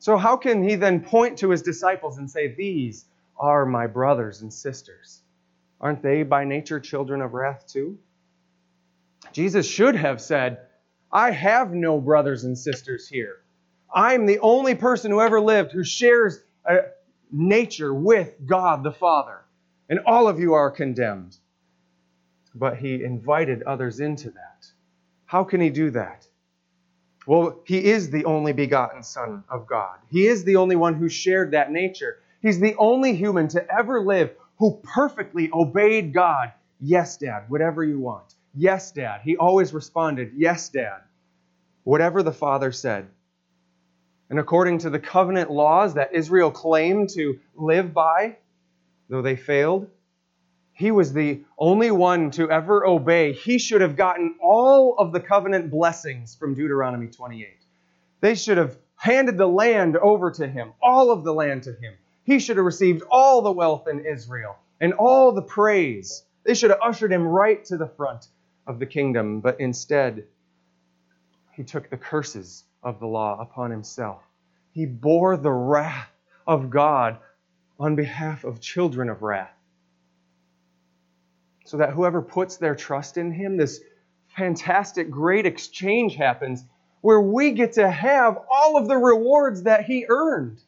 So, 0.00 0.16
how 0.16 0.36
can 0.36 0.68
he 0.68 0.74
then 0.74 1.00
point 1.00 1.38
to 1.38 1.50
his 1.50 1.62
disciples 1.62 2.18
and 2.18 2.28
say, 2.28 2.48
These 2.48 3.04
are 3.38 3.64
my 3.64 3.86
brothers 3.86 4.42
and 4.42 4.52
sisters? 4.52 5.21
Aren't 5.82 6.02
they 6.02 6.22
by 6.22 6.44
nature 6.44 6.80
children 6.80 7.20
of 7.20 7.34
wrath 7.34 7.66
too? 7.66 7.98
Jesus 9.32 9.66
should 9.66 9.96
have 9.96 10.20
said, 10.20 10.58
I 11.10 11.32
have 11.32 11.72
no 11.72 12.00
brothers 12.00 12.44
and 12.44 12.56
sisters 12.56 13.08
here. 13.08 13.38
I'm 13.94 14.24
the 14.24 14.38
only 14.38 14.74
person 14.74 15.10
who 15.10 15.20
ever 15.20 15.40
lived 15.40 15.72
who 15.72 15.84
shares 15.84 16.38
a 16.64 16.78
nature 17.30 17.92
with 17.92 18.34
God 18.46 18.84
the 18.84 18.92
Father, 18.92 19.40
and 19.88 20.00
all 20.06 20.28
of 20.28 20.38
you 20.38 20.54
are 20.54 20.70
condemned 20.70 21.36
but 22.54 22.76
he 22.76 23.02
invited 23.02 23.62
others 23.62 24.00
into 24.00 24.30
that. 24.30 24.66
How 25.24 25.44
can 25.44 25.60
he 25.60 25.70
do 25.70 25.90
that? 25.90 26.26
Well, 27.26 27.62
he 27.64 27.84
is 27.84 28.10
the 28.10 28.24
only 28.24 28.52
begotten 28.52 29.02
Son 29.02 29.44
of 29.48 29.66
God. 29.66 29.98
He 30.10 30.26
is 30.26 30.44
the 30.44 30.56
only 30.56 30.76
one 30.76 30.94
who 30.94 31.08
shared 31.08 31.52
that 31.52 31.70
nature. 31.70 32.18
He's 32.40 32.58
the 32.58 32.74
only 32.76 33.14
human 33.14 33.48
to 33.48 33.64
ever 33.72 34.00
live 34.00 34.34
who 34.62 34.78
perfectly 34.84 35.50
obeyed 35.52 36.14
God. 36.14 36.52
Yes, 36.80 37.16
Dad, 37.16 37.46
whatever 37.48 37.82
you 37.82 37.98
want. 37.98 38.36
Yes, 38.54 38.92
Dad. 38.92 39.20
He 39.24 39.36
always 39.36 39.74
responded, 39.74 40.34
Yes, 40.36 40.68
Dad. 40.68 41.00
Whatever 41.82 42.22
the 42.22 42.30
Father 42.32 42.70
said. 42.70 43.08
And 44.30 44.38
according 44.38 44.78
to 44.78 44.90
the 44.90 45.00
covenant 45.00 45.50
laws 45.50 45.94
that 45.94 46.14
Israel 46.14 46.52
claimed 46.52 47.08
to 47.14 47.40
live 47.56 47.92
by, 47.92 48.36
though 49.08 49.20
they 49.20 49.34
failed, 49.34 49.90
he 50.72 50.92
was 50.92 51.12
the 51.12 51.42
only 51.58 51.90
one 51.90 52.30
to 52.30 52.48
ever 52.48 52.86
obey. 52.86 53.32
He 53.32 53.58
should 53.58 53.80
have 53.80 53.96
gotten 53.96 54.36
all 54.40 54.96
of 54.96 55.10
the 55.10 55.18
covenant 55.18 55.72
blessings 55.72 56.36
from 56.36 56.54
Deuteronomy 56.54 57.08
28. 57.08 57.48
They 58.20 58.36
should 58.36 58.58
have 58.58 58.78
handed 58.94 59.38
the 59.38 59.48
land 59.48 59.96
over 59.96 60.30
to 60.30 60.46
him, 60.46 60.72
all 60.80 61.10
of 61.10 61.24
the 61.24 61.34
land 61.34 61.64
to 61.64 61.72
him. 61.72 61.94
He 62.24 62.38
should 62.38 62.56
have 62.56 62.66
received 62.66 63.02
all 63.10 63.42
the 63.42 63.52
wealth 63.52 63.88
in 63.88 64.04
Israel 64.04 64.56
and 64.80 64.92
all 64.94 65.32
the 65.32 65.42
praise. 65.42 66.24
They 66.44 66.54
should 66.54 66.70
have 66.70 66.80
ushered 66.82 67.12
him 67.12 67.26
right 67.26 67.64
to 67.66 67.76
the 67.76 67.88
front 67.88 68.28
of 68.66 68.78
the 68.78 68.86
kingdom, 68.86 69.40
but 69.40 69.60
instead, 69.60 70.26
he 71.52 71.64
took 71.64 71.90
the 71.90 71.96
curses 71.96 72.64
of 72.82 73.00
the 73.00 73.06
law 73.06 73.40
upon 73.40 73.70
himself. 73.70 74.22
He 74.72 74.86
bore 74.86 75.36
the 75.36 75.52
wrath 75.52 76.10
of 76.46 76.70
God 76.70 77.18
on 77.78 77.96
behalf 77.96 78.44
of 78.44 78.60
children 78.60 79.08
of 79.08 79.22
wrath 79.22 79.52
so 81.64 81.76
that 81.78 81.90
whoever 81.90 82.20
puts 82.20 82.56
their 82.56 82.74
trust 82.74 83.16
in 83.16 83.32
him, 83.32 83.56
this 83.56 83.80
fantastic, 84.36 85.10
great 85.10 85.46
exchange 85.46 86.16
happens 86.16 86.64
where 87.00 87.20
we 87.20 87.52
get 87.52 87.72
to 87.72 87.90
have 87.90 88.38
all 88.50 88.76
of 88.76 88.88
the 88.88 88.96
rewards 88.96 89.62
that 89.64 89.84
he 89.84 90.06
earned. 90.08 90.60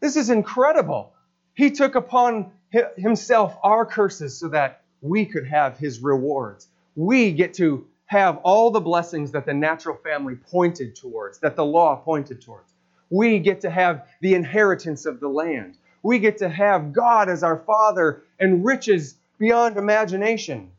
This 0.00 0.16
is 0.16 0.30
incredible. 0.30 1.12
He 1.54 1.70
took 1.70 1.94
upon 1.94 2.52
himself 2.96 3.56
our 3.62 3.84
curses 3.84 4.38
so 4.38 4.48
that 4.48 4.82
we 5.02 5.26
could 5.26 5.46
have 5.46 5.78
his 5.78 6.00
rewards. 6.00 6.68
We 6.96 7.32
get 7.32 7.54
to 7.54 7.86
have 8.06 8.38
all 8.38 8.70
the 8.70 8.80
blessings 8.80 9.32
that 9.32 9.46
the 9.46 9.54
natural 9.54 9.96
family 9.96 10.34
pointed 10.34 10.96
towards, 10.96 11.38
that 11.40 11.54
the 11.54 11.64
law 11.64 11.96
pointed 11.96 12.40
towards. 12.40 12.72
We 13.10 13.38
get 13.38 13.60
to 13.62 13.70
have 13.70 14.06
the 14.20 14.34
inheritance 14.34 15.06
of 15.06 15.20
the 15.20 15.28
land. 15.28 15.76
We 16.02 16.18
get 16.18 16.38
to 16.38 16.48
have 16.48 16.92
God 16.92 17.28
as 17.28 17.42
our 17.42 17.58
Father 17.58 18.22
and 18.38 18.64
riches 18.64 19.16
beyond 19.38 19.76
imagination. 19.76 20.70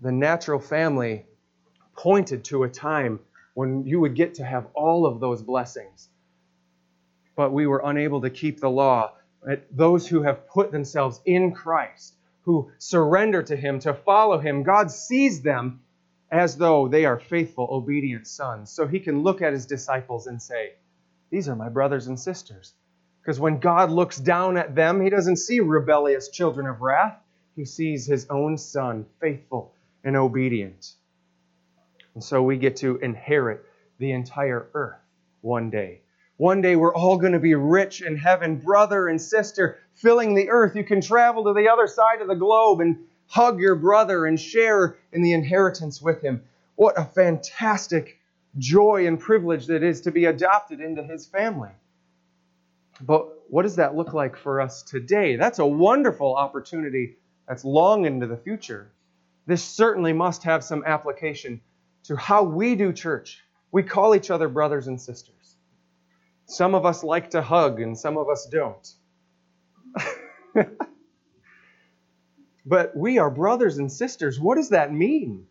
The 0.00 0.12
natural 0.12 0.58
family 0.58 1.26
pointed 1.96 2.44
to 2.44 2.64
a 2.64 2.68
time 2.68 3.20
when 3.54 3.84
you 3.86 4.00
would 4.00 4.14
get 4.14 4.34
to 4.34 4.44
have 4.44 4.66
all 4.74 5.06
of 5.06 5.20
those 5.20 5.42
blessings. 5.42 6.08
But 7.36 7.52
we 7.52 7.66
were 7.66 7.82
unable 7.84 8.20
to 8.22 8.30
keep 8.30 8.60
the 8.60 8.70
law. 8.70 9.12
Those 9.70 10.06
who 10.06 10.22
have 10.22 10.48
put 10.48 10.70
themselves 10.70 11.20
in 11.24 11.52
Christ, 11.52 12.14
who 12.42 12.70
surrender 12.78 13.42
to 13.42 13.56
Him, 13.56 13.78
to 13.80 13.94
follow 13.94 14.38
Him, 14.38 14.62
God 14.62 14.90
sees 14.90 15.42
them 15.42 15.80
as 16.30 16.56
though 16.56 16.88
they 16.88 17.04
are 17.04 17.18
faithful, 17.18 17.68
obedient 17.70 18.26
sons. 18.26 18.70
So 18.70 18.86
He 18.86 19.00
can 19.00 19.22
look 19.22 19.42
at 19.42 19.52
His 19.52 19.66
disciples 19.66 20.26
and 20.26 20.40
say, 20.40 20.72
These 21.30 21.48
are 21.48 21.56
my 21.56 21.68
brothers 21.68 22.06
and 22.06 22.18
sisters. 22.18 22.74
Because 23.22 23.38
when 23.38 23.58
God 23.60 23.90
looks 23.90 24.16
down 24.16 24.56
at 24.56 24.74
them, 24.74 25.00
he 25.00 25.08
doesn't 25.08 25.36
see 25.36 25.60
rebellious 25.60 26.28
children 26.28 26.66
of 26.66 26.80
wrath. 26.80 27.16
He 27.54 27.64
sees 27.64 28.04
his 28.04 28.26
own 28.28 28.58
son, 28.58 29.06
faithful 29.20 29.74
and 30.02 30.16
obedient. 30.16 30.94
And 32.14 32.22
so 32.22 32.42
we 32.42 32.56
get 32.58 32.76
to 32.76 32.98
inherit 32.98 33.64
the 33.98 34.12
entire 34.12 34.68
earth 34.74 35.00
one 35.40 35.70
day. 35.70 36.00
One 36.36 36.60
day 36.60 36.76
we're 36.76 36.94
all 36.94 37.18
going 37.18 37.32
to 37.32 37.38
be 37.38 37.54
rich 37.54 38.02
in 38.02 38.16
heaven, 38.16 38.56
brother 38.56 39.08
and 39.08 39.20
sister, 39.20 39.78
filling 39.94 40.34
the 40.34 40.50
earth. 40.50 40.74
You 40.74 40.84
can 40.84 41.00
travel 41.00 41.44
to 41.44 41.52
the 41.52 41.68
other 41.68 41.86
side 41.86 42.20
of 42.20 42.28
the 42.28 42.34
globe 42.34 42.80
and 42.80 42.98
hug 43.28 43.60
your 43.60 43.76
brother 43.76 44.26
and 44.26 44.38
share 44.38 44.96
in 45.12 45.22
the 45.22 45.32
inheritance 45.32 46.02
with 46.02 46.20
him. 46.20 46.42
What 46.74 46.98
a 46.98 47.04
fantastic 47.04 48.18
joy 48.58 49.06
and 49.06 49.18
privilege 49.18 49.66
that 49.66 49.82
is 49.82 50.02
to 50.02 50.10
be 50.10 50.24
adopted 50.24 50.80
into 50.80 51.02
his 51.02 51.26
family. 51.26 51.70
But 53.00 53.28
what 53.50 53.62
does 53.62 53.76
that 53.76 53.94
look 53.94 54.12
like 54.12 54.36
for 54.36 54.60
us 54.60 54.82
today? 54.82 55.36
That's 55.36 55.58
a 55.58 55.66
wonderful 55.66 56.34
opportunity 56.34 57.16
that's 57.48 57.64
long 57.64 58.04
into 58.04 58.26
the 58.26 58.36
future. 58.36 58.90
This 59.46 59.64
certainly 59.64 60.12
must 60.12 60.44
have 60.44 60.62
some 60.62 60.84
application 60.86 61.60
to 62.04 62.16
how 62.16 62.42
we 62.42 62.74
do 62.74 62.92
church. 62.92 63.42
We 63.70 63.82
call 63.82 64.14
each 64.14 64.30
other 64.30 64.48
brothers 64.48 64.86
and 64.86 65.00
sisters. 65.00 65.56
Some 66.46 66.74
of 66.74 66.84
us 66.84 67.02
like 67.02 67.30
to 67.30 67.42
hug 67.42 67.80
and 67.80 67.98
some 67.98 68.16
of 68.18 68.28
us 68.28 68.46
don't. 68.50 68.94
but 72.66 72.96
we 72.96 73.18
are 73.18 73.30
brothers 73.30 73.78
and 73.78 73.90
sisters. 73.90 74.38
What 74.38 74.56
does 74.56 74.70
that 74.70 74.92
mean? 74.92 75.46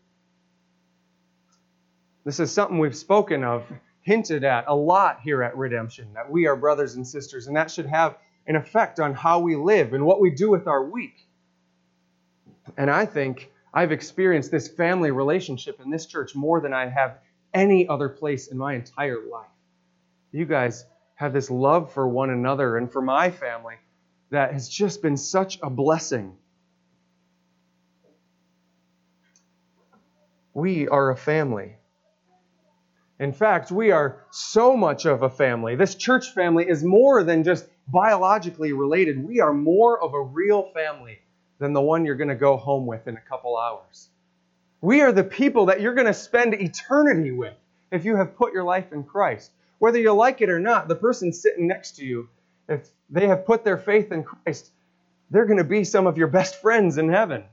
This 2.24 2.38
is 2.38 2.52
something 2.52 2.78
we've 2.78 2.96
spoken 2.96 3.42
of 3.42 3.64
hinted 4.02 4.44
at 4.44 4.64
a 4.68 4.74
lot 4.74 5.20
here 5.22 5.42
at 5.42 5.56
Redemption 5.56 6.12
that 6.14 6.30
we 6.30 6.46
are 6.46 6.56
brothers 6.56 6.94
and 6.94 7.06
sisters, 7.06 7.46
and 7.46 7.56
that 7.56 7.70
should 7.70 7.86
have 7.86 8.16
an 8.46 8.56
effect 8.56 9.00
on 9.00 9.14
how 9.14 9.40
we 9.40 9.56
live 9.56 9.92
and 9.92 10.04
what 10.04 10.20
we 10.20 10.30
do 10.30 10.50
with 10.50 10.66
our 10.66 10.84
week. 10.84 11.26
And 12.76 12.90
I 12.90 13.06
think 13.06 13.50
I've 13.74 13.92
experienced 13.92 14.50
this 14.50 14.68
family 14.68 15.10
relationship 15.10 15.80
in 15.80 15.90
this 15.90 16.06
church 16.06 16.34
more 16.34 16.60
than 16.60 16.74
I 16.74 16.88
have 16.88 17.18
any 17.54 17.88
other 17.88 18.08
place 18.08 18.48
in 18.48 18.58
my 18.58 18.74
entire 18.74 19.20
life. 19.30 19.46
You 20.30 20.44
guys 20.44 20.84
have 21.14 21.32
this 21.32 21.50
love 21.50 21.92
for 21.92 22.06
one 22.08 22.30
another 22.30 22.76
and 22.76 22.90
for 22.90 23.00
my 23.00 23.30
family 23.30 23.76
that 24.30 24.52
has 24.52 24.68
just 24.68 25.02
been 25.02 25.16
such 25.16 25.58
a 25.62 25.70
blessing. 25.70 26.36
We 30.54 30.88
are 30.88 31.10
a 31.10 31.16
family. 31.16 31.76
In 33.18 33.32
fact, 33.32 33.70
we 33.70 33.90
are 33.90 34.24
so 34.30 34.76
much 34.76 35.06
of 35.06 35.22
a 35.22 35.30
family. 35.30 35.76
This 35.76 35.94
church 35.94 36.32
family 36.34 36.68
is 36.68 36.82
more 36.82 37.22
than 37.22 37.44
just 37.44 37.66
biologically 37.88 38.72
related. 38.72 39.24
We 39.24 39.40
are 39.40 39.52
more 39.52 40.02
of 40.02 40.12
a 40.12 40.20
real 40.20 40.70
family 40.74 41.20
than 41.62 41.72
the 41.72 41.80
one 41.80 42.04
you're 42.04 42.16
going 42.16 42.28
to 42.28 42.34
go 42.34 42.56
home 42.56 42.86
with 42.86 43.06
in 43.06 43.16
a 43.16 43.20
couple 43.20 43.56
hours. 43.56 44.08
We 44.80 45.00
are 45.00 45.12
the 45.12 45.22
people 45.22 45.66
that 45.66 45.80
you're 45.80 45.94
going 45.94 46.08
to 46.08 46.14
spend 46.14 46.54
eternity 46.54 47.30
with 47.30 47.54
if 47.92 48.04
you 48.04 48.16
have 48.16 48.36
put 48.36 48.52
your 48.52 48.64
life 48.64 48.92
in 48.92 49.04
Christ. 49.04 49.52
Whether 49.78 50.00
you 50.00 50.12
like 50.12 50.40
it 50.40 50.50
or 50.50 50.58
not, 50.58 50.88
the 50.88 50.96
person 50.96 51.32
sitting 51.32 51.68
next 51.68 51.92
to 51.96 52.04
you, 52.04 52.28
if 52.68 52.88
they 53.10 53.28
have 53.28 53.46
put 53.46 53.64
their 53.64 53.78
faith 53.78 54.10
in 54.10 54.24
Christ, 54.24 54.72
they're 55.30 55.46
going 55.46 55.58
to 55.58 55.64
be 55.64 55.84
some 55.84 56.08
of 56.08 56.18
your 56.18 56.26
best 56.26 56.60
friends 56.60 56.98
in 56.98 57.08
heaven. 57.08 57.44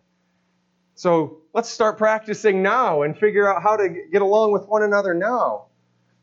So 0.95 1.37
let's 1.53 1.69
start 1.69 1.99
practicing 1.99 2.63
now 2.63 3.03
and 3.03 3.15
figure 3.15 3.47
out 3.47 3.61
how 3.61 3.77
to 3.77 3.89
get 4.11 4.23
along 4.23 4.53
with 4.53 4.67
one 4.67 4.81
another 4.81 5.13
now. 5.13 5.67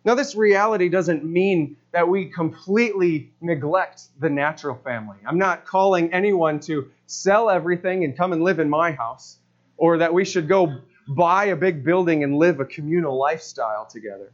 Now, 0.07 0.15
this 0.15 0.37
reality 0.37 0.89
doesn't 0.89 1.25
mean 1.25 1.77
that 1.91 2.09
we 2.09 2.27
completely 2.27 3.33
neglect 3.41 4.03
the 4.21 4.31
natural 4.31 4.77
family. 4.77 5.17
I'm 5.27 5.37
not 5.37 5.67
calling 5.67 6.13
anyone 6.13 6.61
to 6.61 6.93
sell 7.07 7.51
everything 7.51 8.05
and 8.05 8.17
come 8.17 8.33
and 8.33 8.41
live 8.45 8.61
in 8.61 8.71
my 8.71 8.93
house, 8.93 9.41
or 9.77 9.99
that 9.99 10.15
we 10.15 10.25
should 10.25 10.47
go 10.47 10.79
buy 11.09 11.47
a 11.47 11.57
big 11.57 11.83
building 11.83 12.23
and 12.23 12.37
live 12.37 12.61
a 12.61 12.65
communal 12.65 13.19
lifestyle 13.19 13.85
together. 13.85 14.33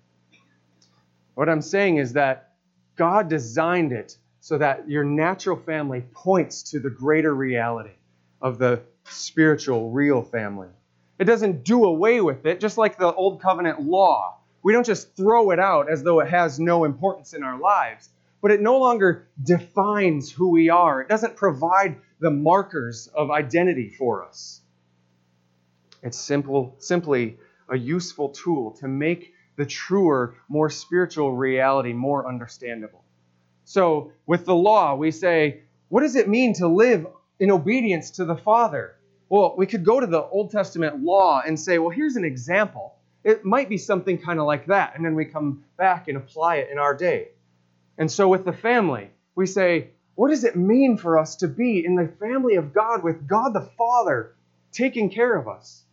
What 1.36 1.48
I'm 1.48 1.62
saying 1.62 1.96
is 1.96 2.12
that 2.12 2.50
God 2.96 3.30
designed 3.30 3.92
it 3.92 4.18
so 4.40 4.58
that 4.58 4.90
your 4.90 5.04
natural 5.04 5.56
family 5.56 6.04
points 6.12 6.62
to 6.72 6.80
the 6.80 6.90
greater 6.90 7.34
reality 7.34 7.96
of 8.42 8.58
the 8.58 8.82
spiritual, 9.04 9.90
real 9.90 10.20
family. 10.20 10.68
It 11.18 11.24
doesn't 11.24 11.64
do 11.64 11.84
away 11.84 12.20
with 12.20 12.44
it, 12.44 12.60
just 12.60 12.76
like 12.76 12.98
the 12.98 13.14
Old 13.14 13.40
Covenant 13.40 13.80
law. 13.80 14.36
We 14.62 14.72
don't 14.72 14.86
just 14.86 15.16
throw 15.16 15.50
it 15.50 15.58
out 15.58 15.90
as 15.90 16.02
though 16.02 16.20
it 16.20 16.28
has 16.28 16.60
no 16.60 16.84
importance 16.84 17.34
in 17.34 17.42
our 17.42 17.58
lives, 17.58 18.08
but 18.40 18.50
it 18.50 18.60
no 18.60 18.78
longer 18.78 19.26
defines 19.42 20.30
who 20.30 20.50
we 20.50 20.68
are. 20.68 21.00
It 21.00 21.08
doesn't 21.08 21.36
provide 21.36 21.96
the 22.20 22.30
markers 22.30 23.08
of 23.08 23.30
identity 23.30 23.88
for 23.88 24.24
us. 24.24 24.60
It's 26.02 26.18
simple, 26.18 26.76
simply 26.78 27.38
a 27.68 27.76
useful 27.76 28.28
tool 28.30 28.72
to 28.80 28.88
make 28.88 29.32
the 29.56 29.66
truer, 29.66 30.34
more 30.48 30.70
spiritual 30.70 31.34
reality 31.34 31.92
more 31.92 32.26
understandable. 32.28 33.04
So, 33.64 34.12
with 34.26 34.44
the 34.44 34.54
law, 34.54 34.94
we 34.96 35.10
say, 35.10 35.62
what 35.88 36.00
does 36.00 36.16
it 36.16 36.28
mean 36.28 36.54
to 36.54 36.68
live 36.68 37.06
in 37.38 37.50
obedience 37.50 38.12
to 38.12 38.24
the 38.24 38.36
Father? 38.36 38.96
Well, 39.28 39.54
we 39.56 39.66
could 39.66 39.84
go 39.84 40.00
to 40.00 40.06
the 40.06 40.22
Old 40.22 40.50
Testament 40.50 41.02
law 41.02 41.42
and 41.46 41.58
say, 41.58 41.78
well, 41.78 41.90
here's 41.90 42.16
an 42.16 42.24
example. 42.24 42.94
It 43.24 43.44
might 43.44 43.68
be 43.68 43.78
something 43.78 44.18
kind 44.18 44.38
of 44.38 44.46
like 44.46 44.66
that. 44.66 44.94
And 44.96 45.04
then 45.04 45.14
we 45.14 45.24
come 45.24 45.64
back 45.76 46.08
and 46.08 46.16
apply 46.16 46.56
it 46.56 46.70
in 46.70 46.78
our 46.78 46.94
day. 46.94 47.28
And 47.98 48.10
so 48.10 48.28
with 48.28 48.44
the 48.44 48.52
family, 48.52 49.10
we 49.34 49.46
say, 49.46 49.90
what 50.14 50.28
does 50.28 50.44
it 50.44 50.56
mean 50.56 50.96
for 50.96 51.18
us 51.18 51.36
to 51.36 51.48
be 51.48 51.84
in 51.84 51.96
the 51.96 52.08
family 52.20 52.56
of 52.56 52.74
God 52.74 53.02
with 53.02 53.26
God 53.26 53.54
the 53.54 53.70
Father 53.78 54.34
taking 54.72 55.10
care 55.10 55.34
of 55.36 55.48
us? 55.48 55.84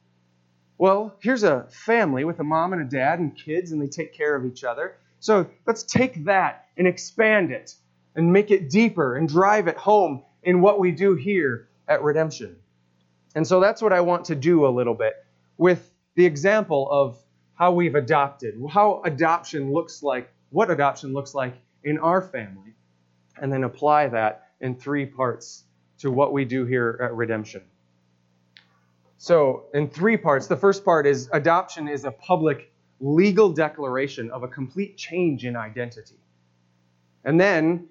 Well, 0.78 1.16
here's 1.20 1.44
a 1.44 1.68
family 1.70 2.24
with 2.24 2.40
a 2.40 2.44
mom 2.44 2.74
and 2.74 2.82
a 2.82 2.86
dad 2.86 3.20
and 3.20 3.36
kids, 3.36 3.72
and 3.72 3.82
they 3.82 3.88
take 3.88 4.14
care 4.14 4.36
of 4.36 4.46
each 4.46 4.64
other. 4.64 4.96
So 5.20 5.48
let's 5.68 5.84
take 5.84 6.26
that 6.26 6.68
and 6.78 6.88
expand 6.88 7.52
it 7.52 7.76
and 8.16 8.32
make 8.32 8.50
it 8.52 8.70
deeper 8.70 9.18
and 9.18 9.28
drive 9.28 9.68
it 9.68 9.78
home 9.78 10.24
in 10.42 10.62
what 10.62 10.80
we 10.80 10.92
do 10.92 11.16
here 11.16 11.68
at 11.88 12.02
Redemption. 12.02 12.56
And 13.36 13.46
so 13.46 13.60
that's 13.60 13.82
what 13.82 13.94
I 13.94 14.02
want 14.02 14.26
to 14.26 14.36
do 14.36 14.66
a 14.66 14.70
little 14.70 14.94
bit 14.94 15.14
with 15.58 15.89
the 16.20 16.26
example 16.26 16.86
of 16.92 17.18
how 17.54 17.72
we've 17.72 17.96
adopted, 17.96 18.62
how 18.70 19.02
adoption 19.06 19.72
looks 19.72 20.04
like, 20.04 20.30
what 20.50 20.70
adoption 20.70 21.14
looks 21.14 21.34
like 21.34 21.54
in 21.86 21.98
our 21.98 22.22
family, 22.22 22.76
and 23.42 23.50
then 23.54 23.64
apply 23.64 24.10
that 24.10 24.50
in 24.60 24.76
three 24.76 25.06
parts 25.06 25.64
to 25.98 26.12
what 26.12 26.34
we 26.34 26.44
do 26.44 26.66
here 26.66 27.00
at 27.02 27.14
Redemption. 27.14 27.62
So, 29.18 29.68
in 29.74 29.88
three 29.90 30.18
parts, 30.18 30.48
the 30.48 30.58
first 30.58 30.84
part 30.84 31.08
is 31.08 31.30
adoption 31.32 31.88
is 31.88 32.04
a 32.04 32.12
public 32.12 32.74
legal 33.00 33.54
declaration 33.54 34.30
of 34.32 34.44
a 34.44 34.48
complete 34.50 34.98
change 34.98 35.46
in 35.46 35.56
identity. 35.56 36.20
And 37.24 37.40
then 37.40 37.88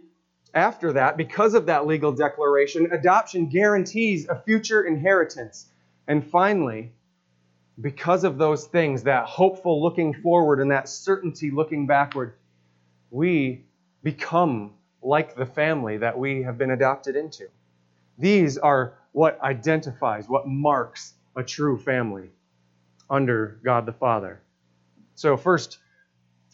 after 0.53 0.93
that, 0.93 1.17
because 1.17 1.55
of 1.55 1.65
that 1.65 1.87
legal 1.87 2.13
declaration, 2.13 2.93
adoption 2.93 3.49
guarantees 3.49 4.29
a 4.29 4.39
future 4.43 4.83
inheritance. 4.83 5.71
And 6.07 6.23
finally, 6.31 6.93
because 7.81 8.25
of 8.25 8.39
those 8.39 8.67
things, 8.67 9.05
that 9.05 9.27
hopeful 9.27 9.83
looking 9.83 10.15
forward 10.15 10.61
and 10.61 10.71
that 10.71 10.89
certainty 10.89 11.51
looking 11.51 11.87
backward, 11.87 12.35
we 13.11 13.65
become 14.03 14.75
like 15.03 15.37
the 15.37 15.47
family 15.47 15.99
that 15.99 16.19
we 16.19 16.43
have 16.43 16.59
been 16.59 16.71
adopted 16.71 17.15
into. 17.15 17.49
These 18.19 18.59
are 18.59 18.95
what 19.13 19.41
identifies, 19.41 20.29
what 20.29 20.47
marks 20.47 21.15
a 21.37 21.43
true 21.43 21.79
family 21.79 22.31
under 23.09 23.61
God 23.63 23.87
the 23.87 23.93
Father. 23.93 24.41
So, 25.15 25.37
first, 25.37 25.79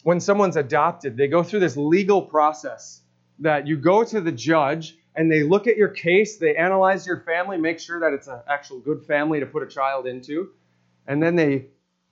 when 0.03 0.19
someone's 0.19 0.57
adopted, 0.57 1.17
they 1.17 1.27
go 1.27 1.41
through 1.41 1.61
this 1.61 1.75
legal 1.75 2.21
process 2.21 3.01
that 3.39 3.67
you 3.67 3.77
go 3.77 4.03
to 4.03 4.21
the 4.21 4.31
judge 4.31 4.95
and 5.15 5.31
they 5.31 5.43
look 5.43 5.67
at 5.67 5.77
your 5.77 5.89
case, 5.89 6.37
they 6.37 6.55
analyze 6.55 7.07
your 7.07 7.21
family, 7.21 7.57
make 7.57 7.79
sure 7.79 7.99
that 8.01 8.13
it's 8.13 8.27
an 8.27 8.39
actual 8.47 8.79
good 8.79 9.03
family 9.05 9.39
to 9.39 9.45
put 9.45 9.63
a 9.63 9.67
child 9.67 10.05
into, 10.05 10.51
and 11.07 11.21
then 11.21 11.35
they 11.35 11.67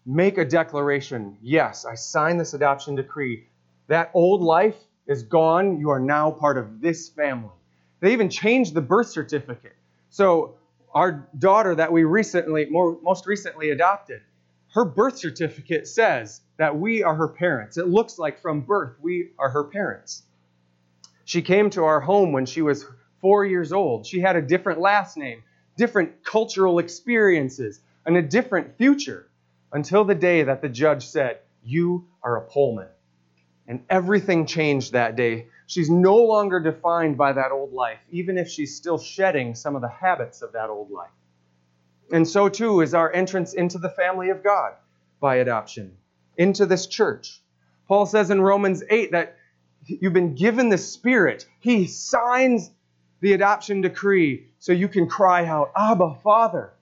make 0.06 0.38
a 0.38 0.46
declaration 0.46 1.38
yes, 1.42 1.86
I 1.86 1.96
sign 1.96 2.38
this 2.38 2.54
adoption 2.54 2.96
decree. 2.96 3.48
That 3.88 4.12
old 4.14 4.42
life 4.42 4.78
is 5.08 5.24
gone. 5.24 5.80
You 5.80 5.90
are 5.90 6.00
now 6.00 6.32
part 6.32 6.58
of 6.58 6.82
this 6.82 7.10
family. 7.10 7.52
They 8.00 8.14
even 8.14 8.30
changed 8.30 8.74
the 8.74 8.82
birth 8.82 9.08
certificate. 9.08 9.76
So, 10.10 10.56
our 10.94 11.28
daughter 11.40 11.74
that 11.74 11.92
we 11.92 12.04
recently, 12.04 12.68
more, 12.70 13.00
most 13.02 13.26
recently 13.26 13.72
adopted, 13.72 14.22
her 14.74 14.86
birth 14.86 15.18
certificate 15.18 15.88
says 15.88 16.42
that 16.58 16.78
we 16.78 17.04
are 17.04 17.16
her 17.16 17.28
parents. 17.28 17.78
It 17.78 17.88
looks 17.88 18.20
like 18.20 18.40
from 18.40 18.62
birth 18.62 18.98
we 19.02 19.32
are 19.40 19.50
her 19.50 19.64
parents. 19.64 20.24
She 21.26 21.42
came 21.42 21.70
to 21.72 21.84
our 21.84 22.00
home 22.00 22.32
when 22.32 22.46
she 22.46 22.62
was 22.62 22.86
four 23.22 23.46
years 23.46 23.72
old. 23.72 24.06
She 24.06 24.20
had 24.20 24.36
a 24.36 24.42
different 24.42 24.80
last 24.80 25.18
name, 25.18 25.44
different 25.78 26.24
cultural 26.24 26.80
experiences, 26.80 27.82
and 28.06 28.18
a 28.18 28.22
different 28.22 28.78
future 28.78 29.30
until 29.72 30.04
the 30.04 30.16
day 30.16 30.44
that 30.44 30.62
the 30.62 30.70
judge 30.70 31.08
said, 31.08 31.40
You 31.64 32.08
are 32.22 32.38
a 32.38 32.42
Pullman. 32.42 32.90
And 33.68 33.84
everything 33.90 34.46
changed 34.46 34.92
that 34.94 35.16
day. 35.16 35.48
She's 35.68 35.90
no 35.90 36.18
longer 36.18 36.60
defined 36.60 37.18
by 37.18 37.34
that 37.34 37.52
old 37.52 37.74
life, 37.74 38.00
even 38.12 38.38
if 38.38 38.50
she's 38.50 38.76
still 38.76 38.98
shedding 38.98 39.56
some 39.56 39.76
of 39.76 39.82
the 39.82 39.90
habits 39.90 40.42
of 40.42 40.52
that 40.54 40.70
old 40.70 40.92
life. 40.92 41.12
And 42.12 42.28
so 42.28 42.50
too 42.50 42.82
is 42.82 42.94
our 42.94 43.12
entrance 43.12 43.54
into 43.54 43.78
the 43.78 43.90
family 43.90 44.30
of 44.30 44.44
God 44.44 44.74
by 45.22 45.38
adoption, 45.38 45.98
into 46.38 46.66
this 46.66 46.88
church. 46.88 47.40
Paul 47.88 48.06
says 48.06 48.30
in 48.30 48.42
Romans 48.42 48.84
8 48.90 49.12
that 49.14 49.38
You've 49.86 50.14
been 50.14 50.36
given 50.36 50.70
the 50.70 50.78
Spirit. 50.78 51.46
He 51.60 51.88
signs 51.88 52.72
the 53.20 53.34
adoption 53.34 53.82
decree 53.82 54.48
so 54.60 54.72
you 54.72 54.88
can 54.88 55.08
cry 55.08 55.46
out, 55.46 55.72
Abba, 55.76 56.16
Father. 56.24 56.73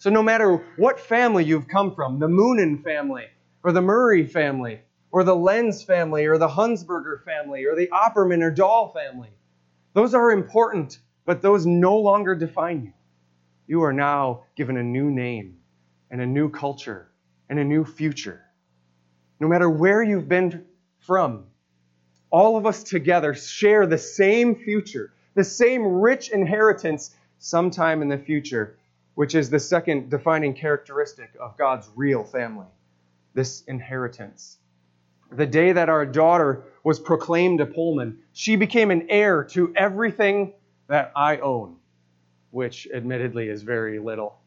So 0.00 0.08
no 0.08 0.22
matter 0.22 0.56
what 0.78 0.98
family 0.98 1.44
you've 1.44 1.68
come 1.68 1.94
from, 1.94 2.18
the 2.18 2.26
Moonen 2.26 2.82
family, 2.82 3.26
or 3.62 3.70
the 3.70 3.82
Murray 3.82 4.26
family, 4.26 4.80
or 5.12 5.24
the 5.24 5.36
Lenz 5.36 5.82
family, 5.82 6.24
or 6.24 6.38
the 6.38 6.48
Hunsberger 6.48 7.22
family, 7.22 7.66
or 7.66 7.76
the 7.76 7.88
Opperman 7.88 8.42
or 8.42 8.50
Dahl 8.50 8.88
family, 8.88 9.28
those 9.92 10.14
are 10.14 10.30
important, 10.30 11.00
but 11.26 11.42
those 11.42 11.66
no 11.66 11.98
longer 11.98 12.34
define 12.34 12.82
you. 12.82 12.92
You 13.66 13.82
are 13.82 13.92
now 13.92 14.44
given 14.56 14.78
a 14.78 14.82
new 14.82 15.10
name 15.10 15.58
and 16.10 16.22
a 16.22 16.26
new 16.26 16.48
culture 16.48 17.10
and 17.50 17.58
a 17.58 17.64
new 17.64 17.84
future. 17.84 18.40
No 19.38 19.48
matter 19.48 19.68
where 19.68 20.02
you've 20.02 20.30
been 20.30 20.64
from, 21.00 21.44
all 22.30 22.56
of 22.56 22.64
us 22.64 22.84
together 22.84 23.34
share 23.34 23.86
the 23.86 23.98
same 23.98 24.54
future, 24.54 25.12
the 25.34 25.44
same 25.44 25.84
rich 25.84 26.30
inheritance 26.30 27.14
sometime 27.38 28.00
in 28.00 28.08
the 28.08 28.16
future, 28.16 28.78
which 29.20 29.34
is 29.34 29.50
the 29.50 29.60
second 29.60 30.08
defining 30.08 30.54
characteristic 30.54 31.28
of 31.38 31.54
God's 31.58 31.90
real 31.94 32.24
family 32.24 32.68
this 33.34 33.62
inheritance. 33.68 34.56
The 35.30 35.44
day 35.44 35.72
that 35.72 35.90
our 35.90 36.06
daughter 36.06 36.64
was 36.84 36.98
proclaimed 36.98 37.60
a 37.60 37.66
Pullman, 37.66 38.20
she 38.32 38.56
became 38.56 38.90
an 38.90 39.08
heir 39.10 39.44
to 39.50 39.74
everything 39.76 40.54
that 40.86 41.12
I 41.14 41.36
own, 41.36 41.76
which 42.50 42.88
admittedly 42.94 43.50
is 43.50 43.62
very 43.62 43.98
little. 43.98 44.38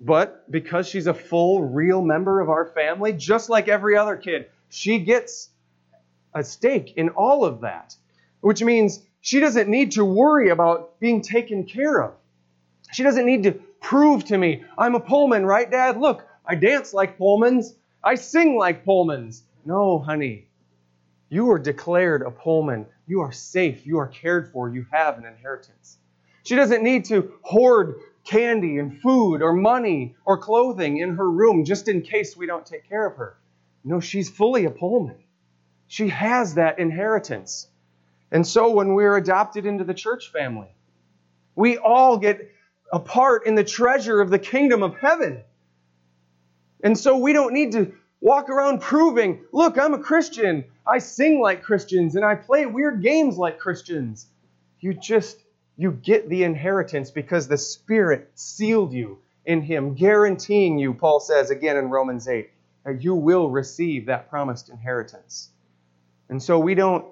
But 0.00 0.48
because 0.52 0.86
she's 0.86 1.08
a 1.08 1.14
full, 1.14 1.64
real 1.64 2.00
member 2.00 2.40
of 2.40 2.48
our 2.48 2.66
family, 2.66 3.12
just 3.12 3.50
like 3.50 3.66
every 3.66 3.96
other 3.96 4.16
kid, 4.16 4.46
she 4.68 5.00
gets 5.00 5.50
a 6.32 6.44
stake 6.44 6.92
in 6.96 7.08
all 7.08 7.44
of 7.44 7.62
that, 7.62 7.96
which 8.40 8.62
means 8.62 9.04
she 9.22 9.40
doesn't 9.40 9.68
need 9.68 9.92
to 9.92 10.04
worry 10.04 10.50
about 10.50 10.98
being 11.00 11.22
taken 11.22 11.64
care 11.64 12.02
of. 12.02 12.12
She 12.92 13.04
doesn't 13.04 13.24
need 13.24 13.44
to 13.44 13.52
prove 13.80 14.24
to 14.26 14.36
me, 14.36 14.64
I'm 14.76 14.96
a 14.96 15.00
Pullman, 15.00 15.46
right, 15.46 15.70
Dad? 15.70 15.96
Look, 15.96 16.26
I 16.44 16.56
dance 16.56 16.92
like 16.92 17.18
Pullmans. 17.18 17.74
I 18.02 18.16
sing 18.16 18.56
like 18.56 18.84
Pullmans. 18.84 19.42
No, 19.64 20.00
honey. 20.00 20.48
You 21.28 21.50
are 21.52 21.58
declared 21.58 22.22
a 22.22 22.30
Pullman. 22.32 22.84
You 23.06 23.20
are 23.20 23.32
safe. 23.32 23.86
You 23.86 23.98
are 23.98 24.08
cared 24.08 24.52
for. 24.52 24.68
You 24.68 24.86
have 24.92 25.18
an 25.18 25.24
inheritance. 25.24 25.98
She 26.42 26.56
doesn't 26.56 26.82
need 26.82 27.04
to 27.06 27.32
hoard 27.42 28.00
candy 28.24 28.78
and 28.78 29.00
food 29.00 29.40
or 29.40 29.52
money 29.52 30.16
or 30.24 30.36
clothing 30.36 30.98
in 30.98 31.14
her 31.14 31.30
room 31.30 31.64
just 31.64 31.86
in 31.86 32.02
case 32.02 32.36
we 32.36 32.46
don't 32.46 32.66
take 32.66 32.88
care 32.88 33.06
of 33.06 33.16
her. 33.16 33.36
No, 33.84 34.00
she's 34.00 34.28
fully 34.28 34.64
a 34.64 34.70
Pullman. 34.70 35.22
She 35.86 36.08
has 36.08 36.54
that 36.54 36.80
inheritance. 36.80 37.68
And 38.32 38.46
so 38.46 38.70
when 38.70 38.94
we're 38.94 39.16
adopted 39.16 39.66
into 39.66 39.84
the 39.84 39.94
church 39.94 40.32
family, 40.32 40.74
we 41.54 41.76
all 41.76 42.16
get 42.16 42.50
a 42.90 42.98
part 42.98 43.46
in 43.46 43.54
the 43.54 43.62
treasure 43.62 44.20
of 44.20 44.30
the 44.30 44.38
kingdom 44.38 44.82
of 44.82 44.96
heaven. 44.96 45.42
And 46.82 46.98
so 46.98 47.18
we 47.18 47.34
don't 47.34 47.52
need 47.52 47.72
to 47.72 47.92
walk 48.20 48.48
around 48.48 48.80
proving, 48.80 49.44
look, 49.52 49.78
I'm 49.78 49.92
a 49.92 49.98
Christian. 49.98 50.64
I 50.86 50.98
sing 50.98 51.40
like 51.40 51.62
Christians 51.62 52.16
and 52.16 52.24
I 52.24 52.34
play 52.34 52.64
weird 52.64 53.02
games 53.02 53.36
like 53.36 53.58
Christians. 53.58 54.26
You 54.80 54.94
just 54.94 55.38
you 55.76 55.92
get 55.92 56.28
the 56.28 56.44
inheritance 56.44 57.10
because 57.10 57.48
the 57.48 57.58
Spirit 57.58 58.30
sealed 58.34 58.92
you 58.92 59.18
in 59.44 59.60
Him, 59.60 59.94
guaranteeing 59.94 60.78
you, 60.78 60.94
Paul 60.94 61.20
says 61.20 61.50
again 61.50 61.76
in 61.76 61.90
Romans 61.90 62.28
8, 62.28 62.50
that 62.84 63.02
you 63.02 63.14
will 63.14 63.50
receive 63.50 64.06
that 64.06 64.30
promised 64.30 64.70
inheritance. 64.70 65.50
And 66.28 66.42
so 66.42 66.58
we 66.58 66.74
don't 66.74 67.04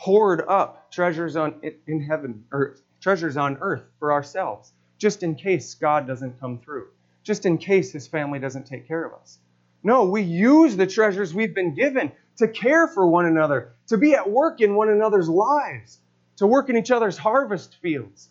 hoard 0.00 0.42
up 0.48 0.90
treasures 0.90 1.36
on 1.36 1.54
in 1.86 2.02
heaven 2.02 2.42
or 2.50 2.76
treasures 3.02 3.36
on 3.36 3.58
earth 3.60 3.84
for 3.98 4.12
ourselves, 4.12 4.72
just 4.96 5.22
in 5.22 5.34
case 5.34 5.74
God 5.74 6.06
doesn't 6.06 6.40
come 6.40 6.58
through, 6.58 6.88
just 7.22 7.44
in 7.44 7.58
case 7.58 7.92
His 7.92 8.06
family 8.06 8.38
doesn't 8.38 8.66
take 8.66 8.88
care 8.88 9.04
of 9.04 9.12
us. 9.12 9.38
No, 9.82 10.04
we 10.04 10.22
use 10.22 10.74
the 10.74 10.86
treasures 10.86 11.34
we've 11.34 11.54
been 11.54 11.74
given 11.74 12.12
to 12.38 12.48
care 12.48 12.88
for 12.88 13.06
one 13.06 13.26
another, 13.26 13.72
to 13.88 13.98
be 13.98 14.14
at 14.14 14.30
work 14.30 14.62
in 14.62 14.74
one 14.74 14.88
another's 14.88 15.28
lives 15.28 15.98
to 16.40 16.46
work 16.46 16.70
in 16.70 16.76
each 16.78 16.90
other's 16.90 17.18
harvest 17.18 17.76
fields, 17.82 18.30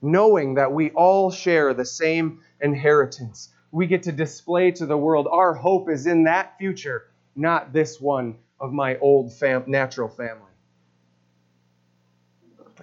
knowing 0.00 0.54
that 0.54 0.72
we 0.72 0.90
all 0.92 1.32
share 1.32 1.74
the 1.74 1.84
same 1.84 2.40
inheritance. 2.60 3.48
We 3.72 3.88
get 3.88 4.04
to 4.04 4.12
display 4.12 4.70
to 4.70 4.86
the 4.86 4.96
world 4.96 5.26
our 5.28 5.52
hope 5.52 5.90
is 5.90 6.06
in 6.06 6.22
that 6.24 6.56
future, 6.58 7.10
not 7.34 7.72
this 7.72 8.00
one 8.00 8.36
of 8.60 8.72
my 8.72 8.98
old 8.98 9.32
fam- 9.32 9.64
natural 9.66 10.08
family. 10.08 10.47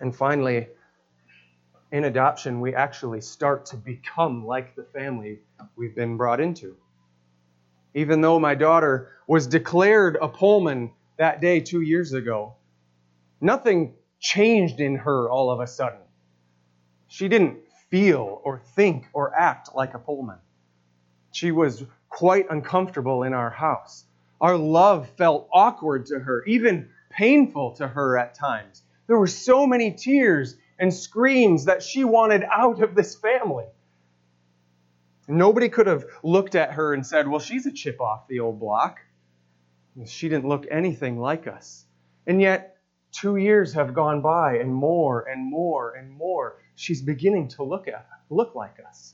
And 0.02 0.16
finally, 0.16 0.68
in 1.92 2.04
adoption, 2.04 2.62
we 2.62 2.76
actually 2.76 3.22
start 3.22 3.68
to 3.68 3.78
become 3.78 4.46
like 4.46 4.76
the 4.76 4.84
family 4.84 5.40
we've 5.76 5.96
been 5.96 6.18
brought 6.18 6.40
into. 6.40 6.76
Even 7.94 8.22
though 8.22 8.40
my 8.40 8.56
daughter 8.56 9.12
was 9.28 9.48
declared 9.48 10.18
a 10.22 10.28
Pullman 10.28 10.92
that 11.18 11.40
day 11.40 11.62
two 11.62 11.82
years 11.82 12.14
ago, 12.14 12.56
nothing 13.40 13.94
changed 14.20 14.80
in 14.80 14.96
her 14.96 15.30
all 15.30 15.50
of 15.50 15.60
a 15.60 15.68
sudden. 15.68 16.00
She 17.08 17.28
didn't 17.28 17.60
feel 17.90 18.42
or 18.44 18.60
think 18.76 19.08
or 19.14 19.34
act 19.34 19.70
like 19.76 19.94
a 19.94 20.00
Pullman. 20.00 20.40
She 21.32 21.52
was 21.52 21.86
quite 22.10 22.48
uncomfortable 22.50 23.24
in 23.24 23.34
our 23.34 23.50
house. 23.50 24.06
Our 24.42 24.58
love 24.58 25.08
felt 25.18 25.48
awkward 25.54 26.08
to 26.08 26.20
her, 26.20 26.44
even 26.46 26.90
painful 27.10 27.76
to 27.76 27.88
her 27.88 28.18
at 28.18 28.36
times. 28.36 28.84
There 29.08 29.18
were 29.18 29.28
so 29.28 29.68
many 29.68 29.92
tears 29.92 30.58
and 30.80 30.94
screams 30.94 31.66
that 31.66 31.84
she 31.84 32.04
wanted 32.04 32.44
out 32.44 32.82
of 32.82 32.96
this 32.96 33.16
family. 33.16 33.66
Nobody 35.28 35.70
could 35.70 35.88
have 35.88 36.06
looked 36.24 36.56
at 36.56 36.74
her 36.74 36.94
and 36.94 37.06
said, 37.06 37.28
Well, 37.28 37.40
she's 37.40 37.66
a 37.66 37.72
chip 37.72 38.00
off 38.00 38.28
the 38.28 38.40
old 38.42 38.60
block. 38.60 39.00
She 40.06 40.30
didn't 40.30 40.48
look 40.48 40.66
anything 40.70 41.20
like 41.20 41.48
us. 41.48 41.86
And 42.28 42.42
yet, 42.42 42.76
Two 43.16 43.38
years 43.38 43.72
have 43.76 43.94
gone 43.94 44.22
by, 44.22 44.58
and 44.58 44.76
more 44.76 45.26
and 45.30 45.50
more 45.50 45.94
and 45.94 46.12
more. 46.12 46.58
She's 46.76 47.02
beginning 47.02 47.48
to 47.50 47.64
look 47.64 47.88
at 47.88 48.06
look 48.30 48.56
like 48.56 48.76
us. 48.86 49.14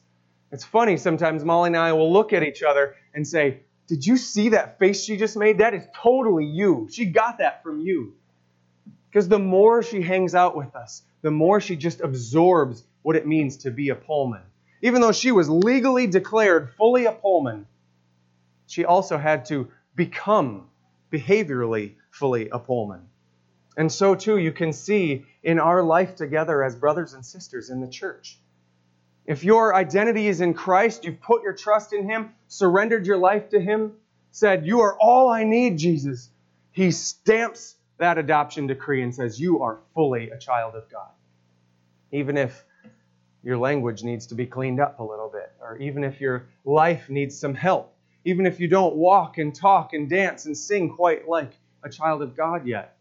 It's 0.51 0.63
funny 0.63 0.97
sometimes 0.97 1.45
Molly 1.45 1.67
and 1.67 1.77
I 1.77 1.93
will 1.93 2.11
look 2.11 2.33
at 2.33 2.41
each 2.41 2.63
other 2.63 2.95
and 3.13 3.27
say, 3.27 3.59
"Did 3.85 4.03
you 4.03 4.17
see 4.17 4.49
that 4.49 4.79
face 4.79 5.03
she 5.03 5.17
just 5.17 5.37
made? 5.37 5.59
That 5.59 5.75
is 5.75 5.85
totally 5.95 6.45
you. 6.45 6.87
She 6.91 7.05
got 7.05 7.37
that 7.37 7.61
from 7.61 7.79
you." 7.79 8.15
Because 9.11 9.27
the 9.27 9.39
more 9.39 9.83
she 9.83 10.01
hangs 10.01 10.33
out 10.33 10.55
with 10.55 10.73
us, 10.73 11.03
the 11.21 11.31
more 11.31 11.59
she 11.59 11.75
just 11.75 11.99
absorbs 11.99 12.83
what 13.01 13.17
it 13.17 13.27
means 13.27 13.57
to 13.57 13.71
be 13.71 13.89
a 13.89 13.95
Pullman. 13.95 14.43
Even 14.81 15.01
though 15.01 15.11
she 15.11 15.33
was 15.33 15.49
legally 15.49 16.07
declared 16.07 16.73
fully 16.77 17.05
a 17.05 17.11
Pullman, 17.11 17.67
she 18.67 18.85
also 18.85 19.17
had 19.17 19.43
to 19.45 19.67
become 19.97 20.69
behaviorally 21.11 21.95
fully 22.09 22.47
a 22.49 22.57
Pullman. 22.57 23.01
And 23.75 23.91
so, 23.91 24.15
too, 24.15 24.37
you 24.37 24.53
can 24.53 24.71
see 24.71 25.25
in 25.43 25.59
our 25.59 25.83
life 25.83 26.15
together 26.15 26.63
as 26.63 26.73
brothers 26.77 27.13
and 27.13 27.25
sisters 27.25 27.69
in 27.69 27.81
the 27.81 27.89
church. 27.89 28.39
If 29.25 29.43
your 29.43 29.75
identity 29.75 30.27
is 30.27 30.39
in 30.39 30.53
Christ, 30.53 31.03
you've 31.03 31.21
put 31.21 31.43
your 31.43 31.53
trust 31.53 31.91
in 31.91 32.09
Him, 32.09 32.33
surrendered 32.47 33.05
your 33.05 33.17
life 33.17 33.49
to 33.49 33.59
Him, 33.59 33.93
said, 34.31 34.65
You 34.65 34.79
are 34.81 34.97
all 34.97 35.29
I 35.29 35.43
need, 35.43 35.77
Jesus, 35.77 36.29
He 36.71 36.91
stamps 36.91 37.75
that 38.01 38.17
adoption 38.17 38.67
decree 38.67 39.03
and 39.03 39.13
says, 39.13 39.39
You 39.39 39.61
are 39.61 39.79
fully 39.93 40.31
a 40.31 40.37
child 40.37 40.75
of 40.75 40.89
God. 40.89 41.09
Even 42.11 42.35
if 42.35 42.65
your 43.43 43.57
language 43.57 44.03
needs 44.03 44.27
to 44.27 44.35
be 44.35 44.45
cleaned 44.45 44.79
up 44.79 44.99
a 44.99 45.03
little 45.03 45.29
bit, 45.29 45.51
or 45.61 45.77
even 45.77 46.03
if 46.03 46.19
your 46.19 46.47
life 46.65 47.09
needs 47.09 47.37
some 47.37 47.53
help, 47.53 47.93
even 48.25 48.45
if 48.45 48.59
you 48.59 48.67
don't 48.67 48.95
walk 48.95 49.37
and 49.37 49.53
talk 49.53 49.93
and 49.93 50.09
dance 50.09 50.45
and 50.45 50.57
sing 50.57 50.89
quite 50.89 51.27
like 51.27 51.51
a 51.83 51.89
child 51.89 52.23
of 52.23 52.35
God 52.35 52.65
yet. 52.65 52.97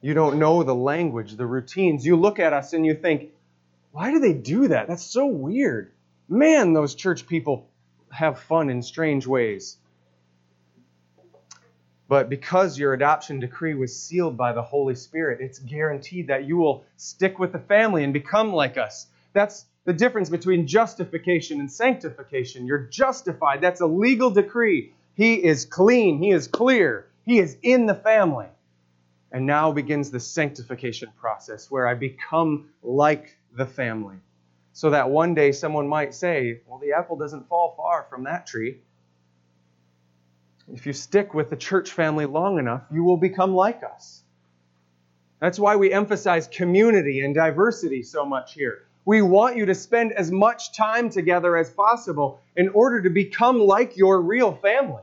You 0.00 0.14
don't 0.14 0.38
know 0.38 0.62
the 0.64 0.74
language, 0.74 1.36
the 1.36 1.46
routines. 1.46 2.04
You 2.04 2.16
look 2.16 2.40
at 2.40 2.52
us 2.52 2.72
and 2.72 2.84
you 2.84 2.94
think, 2.94 3.30
why 3.92 4.10
do 4.10 4.18
they 4.18 4.32
do 4.32 4.68
that? 4.68 4.88
That's 4.88 5.02
so 5.04 5.26
weird. 5.26 5.92
Man, 6.28 6.72
those 6.72 6.94
church 6.94 7.26
people 7.26 7.68
have 8.10 8.40
fun 8.40 8.68
in 8.68 8.82
strange 8.82 9.26
ways. 9.26 9.76
But 12.10 12.28
because 12.28 12.76
your 12.76 12.92
adoption 12.92 13.38
decree 13.38 13.74
was 13.74 13.96
sealed 13.96 14.36
by 14.36 14.52
the 14.52 14.62
Holy 14.62 14.96
Spirit, 14.96 15.40
it's 15.40 15.60
guaranteed 15.60 16.26
that 16.26 16.44
you 16.44 16.56
will 16.56 16.82
stick 16.96 17.38
with 17.38 17.52
the 17.52 17.60
family 17.60 18.02
and 18.02 18.12
become 18.12 18.52
like 18.52 18.76
us. 18.76 19.06
That's 19.32 19.66
the 19.84 19.92
difference 19.92 20.28
between 20.28 20.66
justification 20.66 21.60
and 21.60 21.70
sanctification. 21.70 22.66
You're 22.66 22.88
justified. 22.90 23.60
That's 23.60 23.80
a 23.80 23.86
legal 23.86 24.28
decree. 24.28 24.92
He 25.14 25.34
is 25.34 25.64
clean. 25.64 26.18
He 26.20 26.32
is 26.32 26.48
clear. 26.48 27.06
He 27.26 27.38
is 27.38 27.56
in 27.62 27.86
the 27.86 27.94
family. 27.94 28.48
And 29.30 29.46
now 29.46 29.70
begins 29.70 30.10
the 30.10 30.18
sanctification 30.18 31.10
process 31.16 31.70
where 31.70 31.86
I 31.86 31.94
become 31.94 32.70
like 32.82 33.38
the 33.56 33.66
family. 33.66 34.16
So 34.72 34.90
that 34.90 35.10
one 35.10 35.36
day 35.36 35.52
someone 35.52 35.86
might 35.86 36.12
say, 36.12 36.62
Well, 36.66 36.80
the 36.80 36.90
apple 36.90 37.16
doesn't 37.16 37.46
fall 37.46 37.74
far 37.76 38.08
from 38.10 38.24
that 38.24 38.48
tree. 38.48 38.80
If 40.72 40.86
you 40.86 40.92
stick 40.92 41.34
with 41.34 41.50
the 41.50 41.56
church 41.56 41.90
family 41.92 42.26
long 42.26 42.58
enough, 42.58 42.82
you 42.92 43.02
will 43.02 43.16
become 43.16 43.54
like 43.54 43.82
us. 43.82 44.22
That's 45.40 45.58
why 45.58 45.76
we 45.76 45.92
emphasize 45.92 46.46
community 46.46 47.20
and 47.20 47.34
diversity 47.34 48.02
so 48.02 48.24
much 48.24 48.54
here. 48.54 48.82
We 49.04 49.22
want 49.22 49.56
you 49.56 49.66
to 49.66 49.74
spend 49.74 50.12
as 50.12 50.30
much 50.30 50.76
time 50.76 51.08
together 51.08 51.56
as 51.56 51.70
possible 51.70 52.40
in 52.56 52.68
order 52.68 53.02
to 53.02 53.10
become 53.10 53.58
like 53.58 53.96
your 53.96 54.20
real 54.20 54.52
family, 54.52 55.02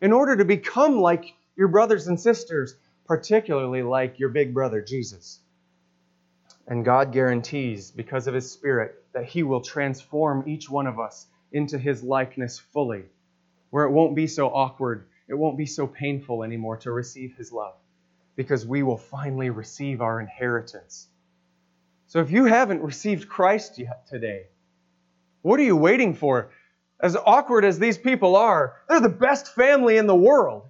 in 0.00 0.12
order 0.12 0.36
to 0.36 0.44
become 0.44 1.00
like 1.00 1.34
your 1.56 1.68
brothers 1.68 2.08
and 2.08 2.20
sisters, 2.20 2.74
particularly 3.06 3.82
like 3.82 4.18
your 4.18 4.28
big 4.28 4.52
brother, 4.52 4.82
Jesus. 4.82 5.40
And 6.66 6.84
God 6.84 7.12
guarantees, 7.12 7.90
because 7.90 8.26
of 8.26 8.34
His 8.34 8.50
Spirit, 8.50 9.02
that 9.14 9.24
He 9.24 9.42
will 9.42 9.62
transform 9.62 10.44
each 10.46 10.68
one 10.68 10.86
of 10.86 11.00
us 11.00 11.26
into 11.52 11.78
His 11.78 12.02
likeness 12.02 12.58
fully, 12.58 13.04
where 13.70 13.84
it 13.84 13.90
won't 13.90 14.16
be 14.16 14.26
so 14.26 14.48
awkward, 14.48 15.06
it 15.28 15.34
won't 15.34 15.58
be 15.58 15.66
so 15.66 15.86
painful 15.86 16.42
anymore 16.42 16.76
to 16.78 16.90
receive 16.90 17.36
His 17.36 17.52
love, 17.52 17.74
because 18.36 18.66
we 18.66 18.82
will 18.82 18.96
finally 18.96 19.50
receive 19.50 20.00
our 20.00 20.20
inheritance. 20.20 21.08
So 22.06 22.20
if 22.20 22.30
you 22.30 22.46
haven't 22.46 22.82
received 22.82 23.28
Christ 23.28 23.78
yet 23.78 24.06
today, 24.08 24.46
what 25.42 25.60
are 25.60 25.64
you 25.64 25.76
waiting 25.76 26.14
for? 26.14 26.50
As 27.00 27.16
awkward 27.16 27.64
as 27.64 27.78
these 27.78 27.98
people 27.98 28.34
are, 28.34 28.76
they're 28.88 29.00
the 29.00 29.08
best 29.08 29.54
family 29.54 29.98
in 29.98 30.06
the 30.06 30.16
world. 30.16 30.64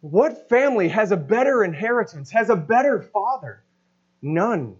What 0.00 0.50
family 0.50 0.88
has 0.88 1.12
a 1.12 1.16
better 1.16 1.64
inheritance, 1.64 2.30
has 2.32 2.50
a 2.50 2.56
better 2.56 3.00
father? 3.00 3.62
None. 4.20 4.76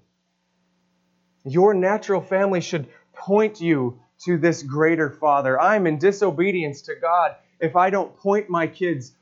Your 1.45 1.73
natural 1.73 2.21
family 2.21 2.61
should 2.61 2.89
point 3.15 3.61
you 3.61 4.01
to 4.25 4.39
this 4.39 4.63
greater 4.63 5.11
Father. 5.11 5.61
I'm 5.61 5.87
in 5.87 5.99
disobedience 5.99 6.83
to 6.83 6.95
God 6.95 7.37
if 7.61 7.77
I 7.77 7.91
don't 7.91 8.17
point 8.17 8.49
my 8.49 8.67
kids 8.67 9.13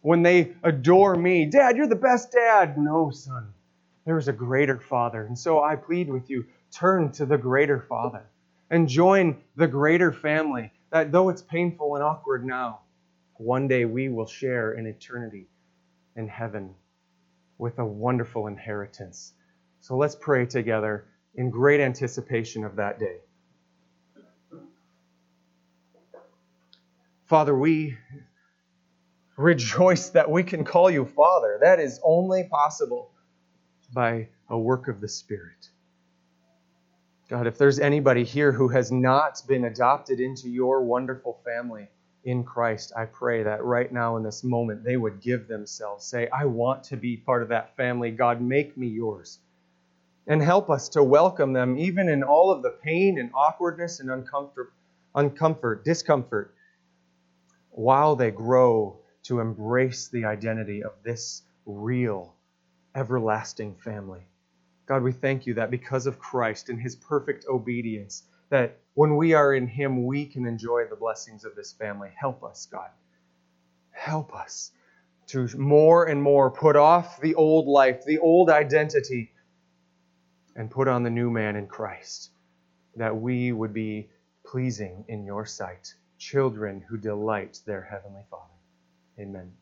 when 0.00 0.22
they 0.22 0.52
adore 0.62 1.14
me. 1.14 1.46
Dad, 1.46 1.76
you're 1.76 1.86
the 1.86 1.94
best 1.94 2.32
dad. 2.32 2.76
No, 2.78 3.10
son. 3.10 3.52
There 4.04 4.18
is 4.18 4.28
a 4.28 4.32
greater 4.32 4.78
Father. 4.78 5.24
And 5.24 5.38
so 5.38 5.62
I 5.62 5.76
plead 5.76 6.10
with 6.10 6.28
you 6.28 6.46
turn 6.72 7.12
to 7.12 7.26
the 7.26 7.38
greater 7.38 7.80
Father 7.80 8.24
and 8.70 8.88
join 8.88 9.38
the 9.56 9.68
greater 9.68 10.12
family 10.12 10.72
that 10.90 11.12
though 11.12 11.28
it's 11.28 11.42
painful 11.42 11.94
and 11.94 12.04
awkward 12.04 12.44
now, 12.44 12.80
one 13.34 13.68
day 13.68 13.84
we 13.84 14.08
will 14.08 14.26
share 14.26 14.72
in 14.72 14.86
eternity 14.86 15.46
in 16.16 16.28
heaven 16.28 16.74
with 17.58 17.78
a 17.78 17.84
wonderful 17.84 18.46
inheritance. 18.46 19.32
So 19.80 19.96
let's 19.96 20.14
pray 20.14 20.46
together 20.46 21.06
in 21.34 21.50
great 21.50 21.80
anticipation 21.80 22.64
of 22.64 22.76
that 22.76 22.98
day. 22.98 23.18
Father, 27.32 27.56
we 27.56 27.96
rejoice 29.38 30.10
that 30.10 30.30
we 30.30 30.42
can 30.42 30.66
call 30.66 30.90
you 30.90 31.06
Father. 31.06 31.56
That 31.62 31.80
is 31.80 31.98
only 32.04 32.44
possible 32.44 33.10
by 33.90 34.28
a 34.50 34.58
work 34.58 34.86
of 34.86 35.00
the 35.00 35.08
Spirit. 35.08 35.70
God, 37.30 37.46
if 37.46 37.56
there's 37.56 37.80
anybody 37.80 38.22
here 38.22 38.52
who 38.52 38.68
has 38.68 38.92
not 38.92 39.40
been 39.48 39.64
adopted 39.64 40.20
into 40.20 40.50
your 40.50 40.84
wonderful 40.84 41.40
family 41.42 41.88
in 42.22 42.44
Christ, 42.44 42.92
I 42.94 43.06
pray 43.06 43.44
that 43.44 43.64
right 43.64 43.90
now 43.90 44.18
in 44.18 44.22
this 44.22 44.44
moment 44.44 44.84
they 44.84 44.98
would 44.98 45.22
give 45.22 45.48
themselves, 45.48 46.04
say, 46.04 46.28
I 46.28 46.44
want 46.44 46.84
to 46.84 46.98
be 46.98 47.16
part 47.16 47.42
of 47.42 47.48
that 47.48 47.74
family. 47.78 48.10
God, 48.10 48.42
make 48.42 48.76
me 48.76 48.88
yours. 48.88 49.38
And 50.26 50.42
help 50.42 50.68
us 50.68 50.90
to 50.90 51.02
welcome 51.02 51.54
them 51.54 51.78
even 51.78 52.10
in 52.10 52.24
all 52.24 52.50
of 52.50 52.62
the 52.62 52.76
pain 52.84 53.18
and 53.18 53.30
awkwardness 53.32 54.00
and 54.00 54.10
uncomfort, 54.10 54.72
uncomfort 55.14 55.82
discomfort 55.82 56.54
while 57.72 58.16
they 58.16 58.30
grow 58.30 58.98
to 59.24 59.40
embrace 59.40 60.08
the 60.08 60.24
identity 60.24 60.82
of 60.82 60.92
this 61.02 61.42
real, 61.64 62.34
everlasting 62.94 63.74
family. 63.76 64.20
God, 64.86 65.02
we 65.02 65.12
thank 65.12 65.46
you 65.46 65.54
that 65.54 65.70
because 65.70 66.06
of 66.06 66.18
Christ 66.18 66.68
and 66.68 66.80
his 66.80 66.96
perfect 66.96 67.46
obedience, 67.48 68.24
that 68.50 68.78
when 68.94 69.16
we 69.16 69.32
are 69.32 69.54
in 69.54 69.66
him, 69.66 70.04
we 70.04 70.26
can 70.26 70.46
enjoy 70.46 70.84
the 70.88 70.96
blessings 70.96 71.44
of 71.44 71.54
this 71.56 71.72
family. 71.72 72.10
Help 72.14 72.44
us, 72.44 72.66
God. 72.70 72.90
Help 73.90 74.34
us 74.34 74.72
to 75.28 75.48
more 75.56 76.04
and 76.04 76.22
more 76.22 76.50
put 76.50 76.76
off 76.76 77.20
the 77.20 77.34
old 77.36 77.66
life, 77.66 78.04
the 78.04 78.18
old 78.18 78.50
identity, 78.50 79.32
and 80.56 80.70
put 80.70 80.88
on 80.88 81.02
the 81.02 81.10
new 81.10 81.30
man 81.30 81.56
in 81.56 81.66
Christ, 81.66 82.30
that 82.96 83.16
we 83.16 83.52
would 83.52 83.72
be 83.72 84.10
pleasing 84.44 85.06
in 85.08 85.24
your 85.24 85.46
sight 85.46 85.94
children 86.22 86.80
who 86.88 86.96
delight 86.96 87.58
their 87.66 87.82
Heavenly 87.82 88.22
Father. 88.30 88.54
Amen. 89.18 89.52